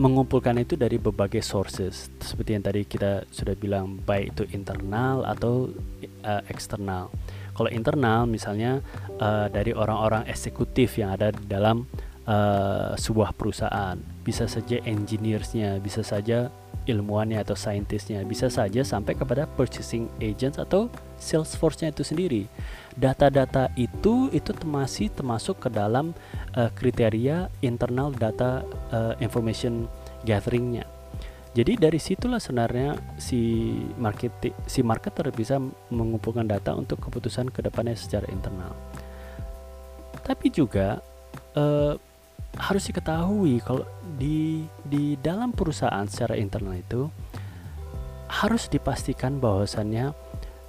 mengumpulkan 0.00 0.56
itu 0.56 0.80
dari 0.80 0.96
berbagai 0.96 1.44
sources 1.44 2.08
seperti 2.24 2.56
yang 2.56 2.64
tadi 2.64 2.88
kita 2.88 3.28
sudah 3.28 3.52
bilang 3.52 4.00
baik 4.00 4.32
itu 4.32 4.48
internal 4.56 5.28
atau 5.28 5.68
uh, 6.24 6.42
eksternal. 6.48 7.12
Kalau 7.52 7.68
internal 7.68 8.24
misalnya 8.24 8.80
uh, 9.20 9.52
dari 9.52 9.76
orang-orang 9.76 10.24
eksekutif 10.24 10.96
yang 10.96 11.12
ada 11.12 11.36
di 11.36 11.44
dalam 11.44 11.84
uh, 12.24 12.96
sebuah 12.96 13.36
perusahaan, 13.36 14.00
bisa 14.24 14.48
saja 14.48 14.80
engineersnya, 14.88 15.76
bisa 15.84 16.00
saja 16.00 16.48
ilmuwannya 16.90 17.38
atau 17.38 17.54
saintisnya, 17.54 18.20
bisa 18.26 18.50
saja 18.50 18.82
sampai 18.82 19.14
kepada 19.14 19.46
purchasing 19.46 20.10
agents 20.18 20.58
atau 20.58 20.90
sales 21.16 21.54
force-nya 21.54 21.94
itu 21.94 22.02
sendiri. 22.02 22.42
Data-data 22.98 23.70
itu 23.78 24.28
itu 24.34 24.50
masih 24.66 25.08
termasuk 25.14 25.62
ke 25.62 25.68
dalam 25.70 26.10
uh, 26.58 26.70
kriteria 26.74 27.46
internal 27.62 28.10
data 28.10 28.66
uh, 28.90 29.14
information 29.22 29.86
gatheringnya. 30.26 30.84
Jadi 31.50 31.82
dari 31.82 31.98
situlah 31.98 32.38
sebenarnya 32.38 32.94
si 33.18 33.74
market 33.98 34.30
si 34.70 34.86
marketer 34.86 35.34
bisa 35.34 35.58
mengumpulkan 35.90 36.46
data 36.46 36.78
untuk 36.78 37.02
keputusan 37.02 37.50
ke 37.50 37.58
depannya 37.66 37.98
secara 37.98 38.26
internal. 38.30 38.70
Tapi 40.22 40.46
juga 40.54 41.02
uh, 41.58 41.98
harus 42.58 42.82
diketahui 42.90 43.62
kalau 43.62 43.86
di 44.18 44.66
di 44.82 45.14
dalam 45.20 45.54
perusahaan 45.54 46.04
secara 46.08 46.34
internal 46.34 46.74
itu 46.74 47.06
harus 48.30 48.70
dipastikan 48.70 49.42
bahwasannya 49.42 50.14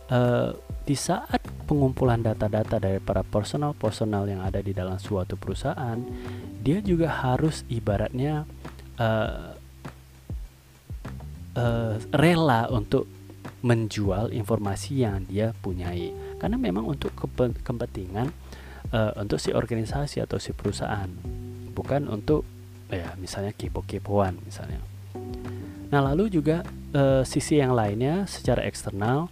uh, 0.09 0.49
di 0.81 0.97
saat 0.97 1.39
pengumpulan 1.69 2.25
data-data 2.25 2.81
dari 2.81 2.97
para 2.97 3.21
personal-personal 3.21 4.25
yang 4.25 4.41
ada 4.41 4.59
di 4.59 4.73
dalam 4.73 4.97
suatu 4.97 5.37
perusahaan, 5.37 5.95
dia 6.59 6.81
juga 6.81 7.07
harus 7.21 7.61
ibaratnya 7.69 8.49
uh, 8.97 9.53
uh, 11.55 11.95
rela 12.11 12.65
untuk 12.73 13.05
menjual 13.61 14.33
informasi 14.33 15.05
yang 15.05 15.21
dia 15.29 15.53
punyai. 15.61 16.11
Karena 16.41 16.57
memang 16.57 16.89
untuk 16.89 17.13
kepentingan 17.61 18.33
uh, 18.89 19.11
untuk 19.21 19.37
si 19.37 19.53
organisasi 19.53 20.25
atau 20.25 20.41
si 20.41 20.51
perusahaan 20.51 21.09
bukan 21.71 22.11
untuk 22.11 22.43
ya 22.91 23.15
misalnya 23.15 23.55
kepo-kepoan 23.55 24.37
misalnya 24.43 24.83
nah 25.91 26.03
lalu 26.03 26.27
juga 26.31 26.67
uh, 26.95 27.23
sisi 27.23 27.59
yang 27.59 27.71
lainnya 27.75 28.27
secara 28.27 28.63
eksternal 28.67 29.31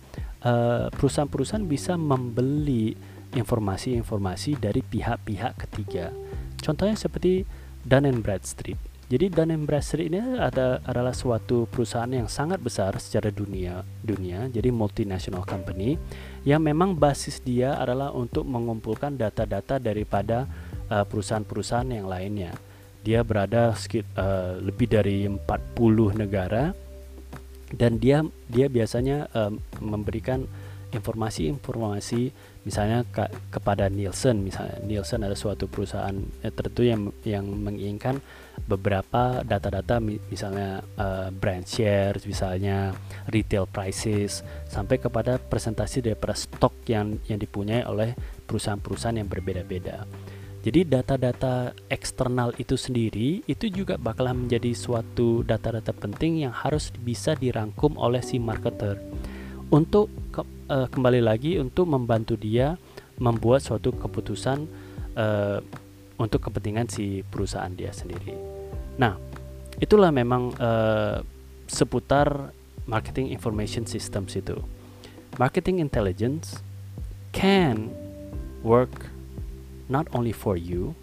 perusahaan-perusahaan 0.95 1.67
bisa 1.67 1.99
membeli 1.99 2.95
informasi-informasi 3.36 4.56
dari 4.56 4.80
pihak-pihak 4.80 5.67
ketiga 5.67 6.15
contohnya 6.63 6.95
seperti 6.95 7.43
Dun 7.84 8.23
Bradstreet 8.23 8.80
jadi 9.10 9.25
Dun 9.34 9.65
Bradstreet 9.65 10.13
ini 10.13 10.21
ada, 10.38 10.86
adalah 10.86 11.17
suatu 11.17 11.65
perusahaan 11.65 12.08
yang 12.08 12.30
sangat 12.30 12.62
besar 12.62 12.93
secara 13.02 13.34
dunia, 13.34 13.82
dunia. 14.06 14.45
Jadi 14.54 14.69
multinational 14.69 15.49
company 15.49 15.97
yang 16.45 16.62
memang 16.62 16.93
basis 16.93 17.41
dia 17.41 17.73
adalah 17.73 18.13
untuk 18.13 18.45
mengumpulkan 18.45 19.17
data-data 19.17 19.82
daripada 19.82 20.45
perusahaan-perusahaan 20.89 21.89
yang 21.89 22.10
lainnya. 22.10 22.54
Dia 22.99 23.23
berada 23.23 23.71
sekit, 23.78 24.04
uh, 24.19 24.60
lebih 24.60 24.91
dari 24.91 25.23
40 25.23 25.39
negara 26.19 26.75
dan 27.73 28.02
dia 28.02 28.25
dia 28.49 28.65
biasanya 28.65 29.30
uh, 29.34 29.54
memberikan 29.78 30.49
informasi-informasi 30.89 32.34
misalnya 32.65 33.06
ke, 33.06 33.30
kepada 33.54 33.88
Nielsen 33.93 34.41
misalnya 34.41 34.82
Nielsen 34.82 35.21
ada 35.21 35.38
suatu 35.38 35.69
perusahaan 35.69 36.17
eh, 36.41 36.49
tertentu 36.49 36.82
yang 36.82 37.13
yang 37.21 37.45
menginginkan 37.45 38.17
beberapa 38.65 39.45
data-data 39.45 40.02
misalnya 40.02 40.84
uh, 40.99 41.30
brand 41.32 41.63
shares 41.63 42.25
misalnya 42.25 42.91
retail 43.30 43.69
prices 43.69 44.41
sampai 44.67 44.99
kepada 44.99 45.38
presentasi 45.39 46.04
daripada 46.04 46.36
stok 46.36 46.73
yang 46.89 47.21
yang 47.30 47.39
dipunyai 47.39 47.86
oleh 47.86 48.17
perusahaan-perusahaan 48.49 49.21
yang 49.21 49.30
berbeda-beda. 49.30 50.04
Jadi 50.60 50.84
data-data 50.84 51.72
eksternal 51.88 52.52
itu 52.60 52.76
sendiri 52.76 53.39
itu 53.48 53.72
juga 53.72 53.95
bakalan 53.95 54.43
menjadi 54.48 54.76
suatu 54.76 55.39
data-data 55.48 55.95
penting 55.95 56.43
yang 56.43 56.52
harus 56.52 56.91
bisa 57.00 57.32
dirangkum 57.32 57.95
oleh 57.95 58.19
si 58.19 58.43
marketer 58.43 59.00
untuk 59.72 60.12
ke, 60.36 60.43
uh, 60.67 60.91
kembali 60.91 61.24
lagi 61.24 61.56
untuk 61.63 61.88
membantu 61.88 62.36
dia 62.36 62.76
membuat 63.24 63.63
suatu 63.63 63.95
keputusan 63.95 64.67
uh, 65.15 65.63
untuk 66.19 66.43
kepentingan 66.52 66.91
si 66.91 67.24
perusahaan 67.24 67.72
dia 67.72 67.95
sendiri. 67.95 68.36
Nah, 69.00 69.15
itulah 69.80 70.12
memang 70.12 70.52
uh, 70.60 71.24
seputar 71.72 72.52
marketing 72.84 73.32
information 73.32 73.88
systems 73.88 74.36
itu. 74.36 74.60
Marketing 75.39 75.80
intelligence 75.80 76.60
can 77.32 77.93
work 78.60 78.91
not 79.89 80.08
only 80.13 80.32
for 80.32 80.56
you 80.56 80.93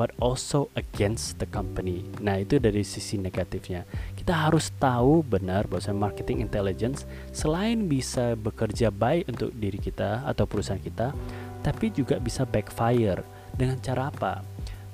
but 0.00 0.16
also 0.16 0.72
against 0.80 1.36
the 1.36 1.48
company. 1.52 2.00
Nah, 2.24 2.40
itu 2.40 2.56
dari 2.56 2.80
sisi 2.80 3.20
negatifnya. 3.20 3.84
Kita 4.16 4.48
harus 4.48 4.72
tahu 4.80 5.20
benar 5.20 5.68
bahwa 5.68 6.08
marketing 6.08 6.40
intelligence 6.40 7.04
selain 7.36 7.84
bisa 7.84 8.32
bekerja 8.32 8.88
baik 8.88 9.28
untuk 9.28 9.52
diri 9.52 9.76
kita 9.76 10.24
atau 10.24 10.48
perusahaan 10.48 10.80
kita, 10.80 11.12
tapi 11.60 11.92
juga 11.92 12.16
bisa 12.16 12.48
backfire 12.48 13.20
dengan 13.52 13.76
cara 13.84 14.08
apa? 14.08 14.40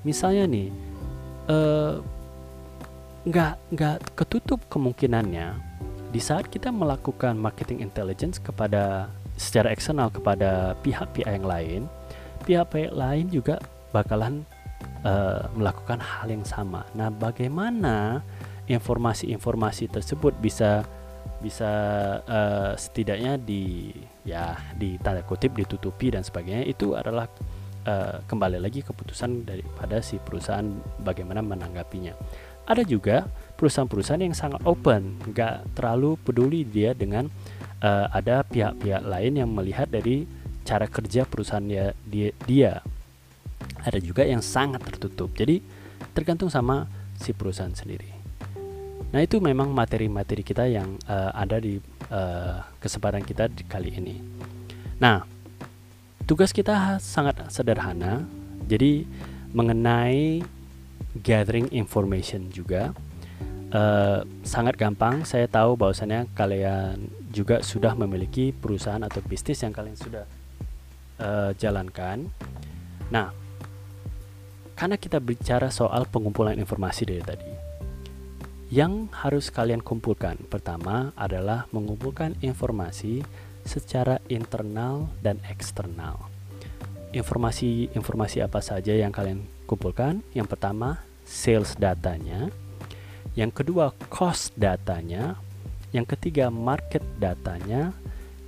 Misalnya 0.03 0.43
nih, 0.43 0.67
uh, 1.47 2.03
nggak 3.23 4.19
ketutup 4.19 4.59
kemungkinannya 4.67 5.55
di 6.11 6.19
saat 6.19 6.51
kita 6.51 6.67
melakukan 6.67 7.35
marketing 7.39 7.79
intelligence 7.79 8.43
kepada 8.43 9.07
secara 9.39 9.71
eksternal 9.71 10.11
kepada 10.11 10.75
pihak-pihak 10.83 11.31
yang 11.31 11.47
lain, 11.47 11.81
pihak-pihak 12.47 12.95
lain 12.95 13.27
juga 13.27 13.59
bakalan 13.91 14.47
uh, 15.03 15.51
melakukan 15.51 15.99
hal 15.99 16.31
yang 16.31 16.47
sama. 16.47 16.87
Nah, 16.95 17.11
bagaimana 17.11 18.23
informasi-informasi 18.71 19.91
tersebut 19.91 20.31
bisa 20.39 20.87
bisa 21.37 21.71
uh, 22.25 22.73
setidaknya 22.73 23.37
di 23.37 23.93
ya 24.25 24.57
di 24.73 24.97
tanda 25.03 25.21
kutip 25.21 25.53
ditutupi 25.53 26.09
dan 26.09 26.25
sebagainya 26.25 26.65
itu 26.65 26.97
adalah 26.97 27.29
uh, 27.85 28.23
kembali 28.25 28.57
lagi 28.57 28.81
keputusan 28.81 29.45
daripada 29.45 30.01
si 30.01 30.17
perusahaan 30.17 30.65
bagaimana 31.03 31.43
menanggapinya. 31.45 32.15
Ada 32.67 32.83
juga 32.83 33.23
perusahaan-perusahaan 33.55 34.23
yang 34.27 34.35
sangat 34.35 34.59
open, 34.67 35.15
nggak 35.31 35.79
terlalu 35.79 36.19
peduli 36.19 36.67
dia 36.67 36.91
dengan 36.91 37.31
uh, 37.79 38.11
ada 38.11 38.43
pihak-pihak 38.43 39.07
lain 39.07 39.39
yang 39.39 39.49
melihat 39.55 39.87
dari 39.87 40.27
cara 40.67 40.91
kerja 40.91 41.23
perusahaan 41.23 41.63
dia, 41.63 41.95
dia, 42.03 42.35
dia. 42.43 42.71
Ada 43.87 44.03
juga 44.03 44.27
yang 44.27 44.43
sangat 44.43 44.83
tertutup. 44.83 45.31
Jadi 45.31 45.63
tergantung 46.11 46.51
sama 46.51 46.91
si 47.15 47.31
perusahaan 47.31 47.71
sendiri. 47.71 48.11
Nah 49.15 49.23
itu 49.23 49.39
memang 49.39 49.71
materi-materi 49.71 50.43
kita 50.43 50.67
yang 50.67 50.99
uh, 51.07 51.31
ada 51.31 51.63
di 51.63 51.79
uh, 52.11 52.59
kesempatan 52.83 53.23
kita 53.23 53.47
di 53.47 53.63
kali 53.63 53.95
ini. 53.95 54.19
Nah 54.99 55.23
tugas 56.27 56.51
kita 56.51 56.99
sangat 56.99 57.47
sederhana. 57.47 58.27
Jadi 58.67 59.07
mengenai 59.55 60.43
gathering 61.23 61.71
information 61.71 62.51
juga. 62.51 62.91
Uh, 63.71 64.27
sangat 64.43 64.75
gampang. 64.75 65.23
Saya 65.23 65.47
tahu 65.47 65.79
bahwasannya 65.79 66.27
kalian 66.35 67.07
juga 67.31 67.63
sudah 67.63 67.95
memiliki 67.95 68.51
perusahaan 68.51 68.99
atau 68.99 69.23
bisnis 69.23 69.63
yang 69.63 69.71
kalian 69.71 69.95
sudah 69.95 70.27
uh, 71.19 71.51
jalankan 71.57 72.29
nah 73.09 73.31
karena 74.77 74.93
kita 74.93 75.17
bicara 75.17 75.73
soal 75.73 76.05
pengumpulan 76.05 76.53
informasi 76.53 77.09
dari 77.09 77.25
tadi. 77.25 77.51
Yang 78.69 79.09
harus 79.25 79.49
kalian 79.49 79.81
kumpulkan 79.81 80.37
pertama 80.53 81.09
adalah 81.17 81.65
mengumpulkan 81.73 82.37
informasi 82.45 83.25
secara 83.65 84.21
internal 84.29 85.09
dan 85.25 85.41
eksternal. 85.49 86.29
Informasi-informasi 87.09 88.45
apa 88.45 88.61
saja 88.61 88.93
yang 88.93 89.09
kalian 89.09 89.49
kumpulkan? 89.65 90.21
Yang 90.37 90.53
pertama, 90.53 91.01
sales 91.25 91.73
datanya. 91.79 92.53
Yang 93.33 93.63
kedua, 93.63 93.97
cost 94.13 94.53
datanya. 94.59 95.41
Yang 95.89 96.13
ketiga, 96.13 96.53
market 96.53 97.01
datanya. 97.17 97.97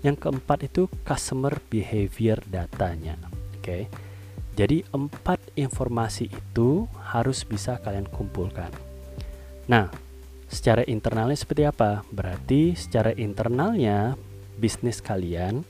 Yang 0.01 0.27
keempat 0.27 0.67
itu 0.67 0.87
customer 1.03 1.59
behavior 1.67 2.39
datanya. 2.47 3.19
Oke. 3.55 3.59
Okay 3.59 3.83
jadi 4.59 4.83
empat 4.91 5.39
informasi 5.55 6.27
itu 6.27 6.83
harus 6.99 7.47
bisa 7.47 7.79
kalian 7.79 8.03
kumpulkan. 8.11 8.67
Nah, 9.71 9.87
secara 10.51 10.83
internalnya 10.83 11.39
seperti 11.39 11.63
apa? 11.63 12.03
Berarti 12.11 12.75
secara 12.75 13.15
internalnya 13.15 14.19
bisnis 14.59 14.99
kalian 14.99 15.63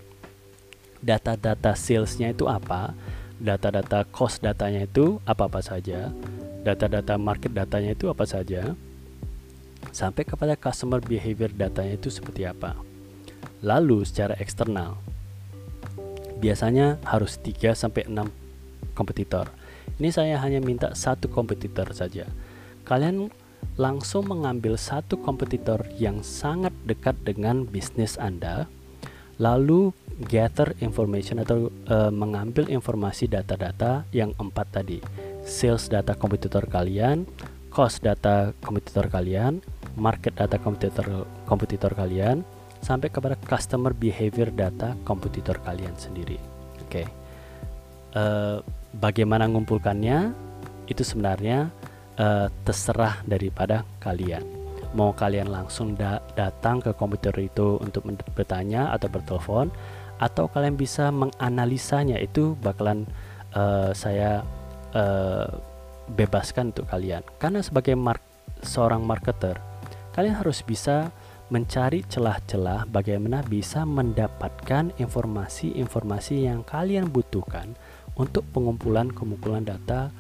data-data 1.05 1.77
salesnya 1.77 2.33
itu 2.33 2.49
apa, 2.49 2.97
data-data 3.37 4.09
cost 4.09 4.41
datanya 4.41 4.89
itu 4.89 5.21
apa-apa 5.21 5.61
saja, 5.61 6.09
data-data 6.65 7.13
market 7.21 7.53
datanya 7.53 7.93
itu 7.93 8.09
apa 8.09 8.25
saja, 8.25 8.73
sampai 9.93 10.25
kepada 10.25 10.57
customer 10.57 10.97
behavior 10.97 11.53
datanya 11.53 11.93
itu 11.93 12.09
seperti 12.09 12.49
apa. 12.49 12.88
Lalu 13.59 14.07
secara 14.07 14.39
eksternal, 14.39 14.95
biasanya 16.39 16.97
harus 17.03 17.35
3 17.43 17.75
sampai 17.75 18.07
6 18.07 18.31
kompetitor. 18.95 19.51
Ini 19.99 20.09
saya 20.15 20.39
hanya 20.39 20.63
minta 20.63 20.95
satu 20.95 21.27
kompetitor 21.27 21.91
saja. 21.91 22.23
Kalian 22.87 23.27
langsung 23.75 24.27
mengambil 24.31 24.79
satu 24.79 25.19
kompetitor 25.19 25.83
yang 25.99 26.23
sangat 26.23 26.71
dekat 26.87 27.19
dengan 27.27 27.67
bisnis 27.67 28.15
Anda, 28.15 28.71
lalu 29.39 29.91
gather 30.27 30.75
information 30.83 31.43
atau 31.43 31.71
uh, 31.87 32.11
mengambil 32.11 32.67
informasi 32.67 33.27
data-data 33.27 34.03
yang 34.11 34.35
empat 34.35 34.83
tadi, 34.83 34.99
sales 35.47 35.87
data 35.87 36.15
kompetitor 36.15 36.67
kalian, 36.67 37.23
cost 37.71 38.03
data 38.03 38.51
kompetitor 38.59 39.07
kalian, 39.07 39.63
market 39.95 40.35
data 40.35 40.59
kompetitor 40.59 41.23
kompetitor 41.47 41.95
kalian, 41.95 42.43
sampai 42.79 43.11
kepada 43.11 43.35
customer 43.47 43.91
behavior 43.91 44.49
data 44.51 44.95
kompetitor 45.03 45.59
kalian 45.63 45.93
sendiri. 45.99 46.39
Oke, 46.83 47.03
okay. 47.03 47.05
uh, 48.15 48.19
eh, 48.19 48.57
bagaimana 48.97 49.45
mengumpulkannya? 49.45 50.47
Itu 50.89 51.05
sebenarnya 51.05 51.69
uh, 52.17 52.47
terserah 52.65 53.21
daripada 53.29 53.85
kalian. 54.01 54.41
Mau 54.97 55.13
kalian 55.13 55.53
langsung 55.53 55.93
da 55.93 56.17
datang 56.33 56.81
ke 56.81 56.97
komputer 56.97 57.35
itu 57.37 57.77
untuk 57.77 58.09
bertanya 58.33 58.89
atau 58.89 59.05
bertelepon, 59.05 59.69
atau 60.17 60.49
kalian 60.49 60.73
bisa 60.73 61.13
menganalisanya 61.13 62.17
itu 62.17 62.57
bakalan 62.57 63.05
uh, 63.53 63.93
saya 63.93 64.41
uh, 64.97 65.45
bebaskan 66.09 66.73
untuk 66.73 66.89
kalian. 66.89 67.21
Karena 67.37 67.61
sebagai 67.61 67.93
mark 67.93 68.25
seorang 68.65 69.05
marketer, 69.05 69.61
kalian 70.17 70.41
harus 70.41 70.65
bisa 70.65 71.13
mencari 71.49 72.05
celah-celah 72.05 72.85
bagaimana 72.89 73.41
bisa 73.41 73.81
mendapatkan 73.83 74.93
informasi-informasi 75.01 76.45
yang 76.45 76.61
kalian 76.61 77.09
butuhkan 77.09 77.73
untuk 78.13 78.45
pengumpulan-pengumpulan 78.53 79.65
data 79.65 80.13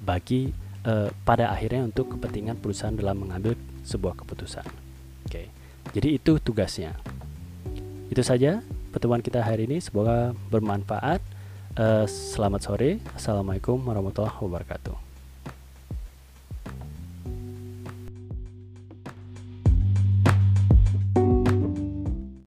bagi 0.00 0.52
uh, 0.88 1.12
pada 1.28 1.52
akhirnya 1.52 1.84
untuk 1.84 2.16
kepentingan 2.16 2.56
perusahaan 2.56 2.96
dalam 2.96 3.20
mengambil 3.20 3.52
sebuah 3.84 4.16
keputusan. 4.24 4.64
Oke, 5.28 5.52
jadi 5.92 6.08
itu 6.16 6.40
tugasnya. 6.40 6.96
Itu 8.08 8.24
saja 8.24 8.64
pertemuan 8.92 9.20
kita 9.20 9.44
hari 9.44 9.68
ini. 9.68 9.80
Semoga 9.80 10.32
bermanfaat. 10.48 11.20
Uh, 11.72 12.04
selamat 12.04 12.60
sore. 12.68 13.00
Assalamualaikum 13.16 13.80
warahmatullahi 13.80 14.36
wabarakatuh. 14.36 15.11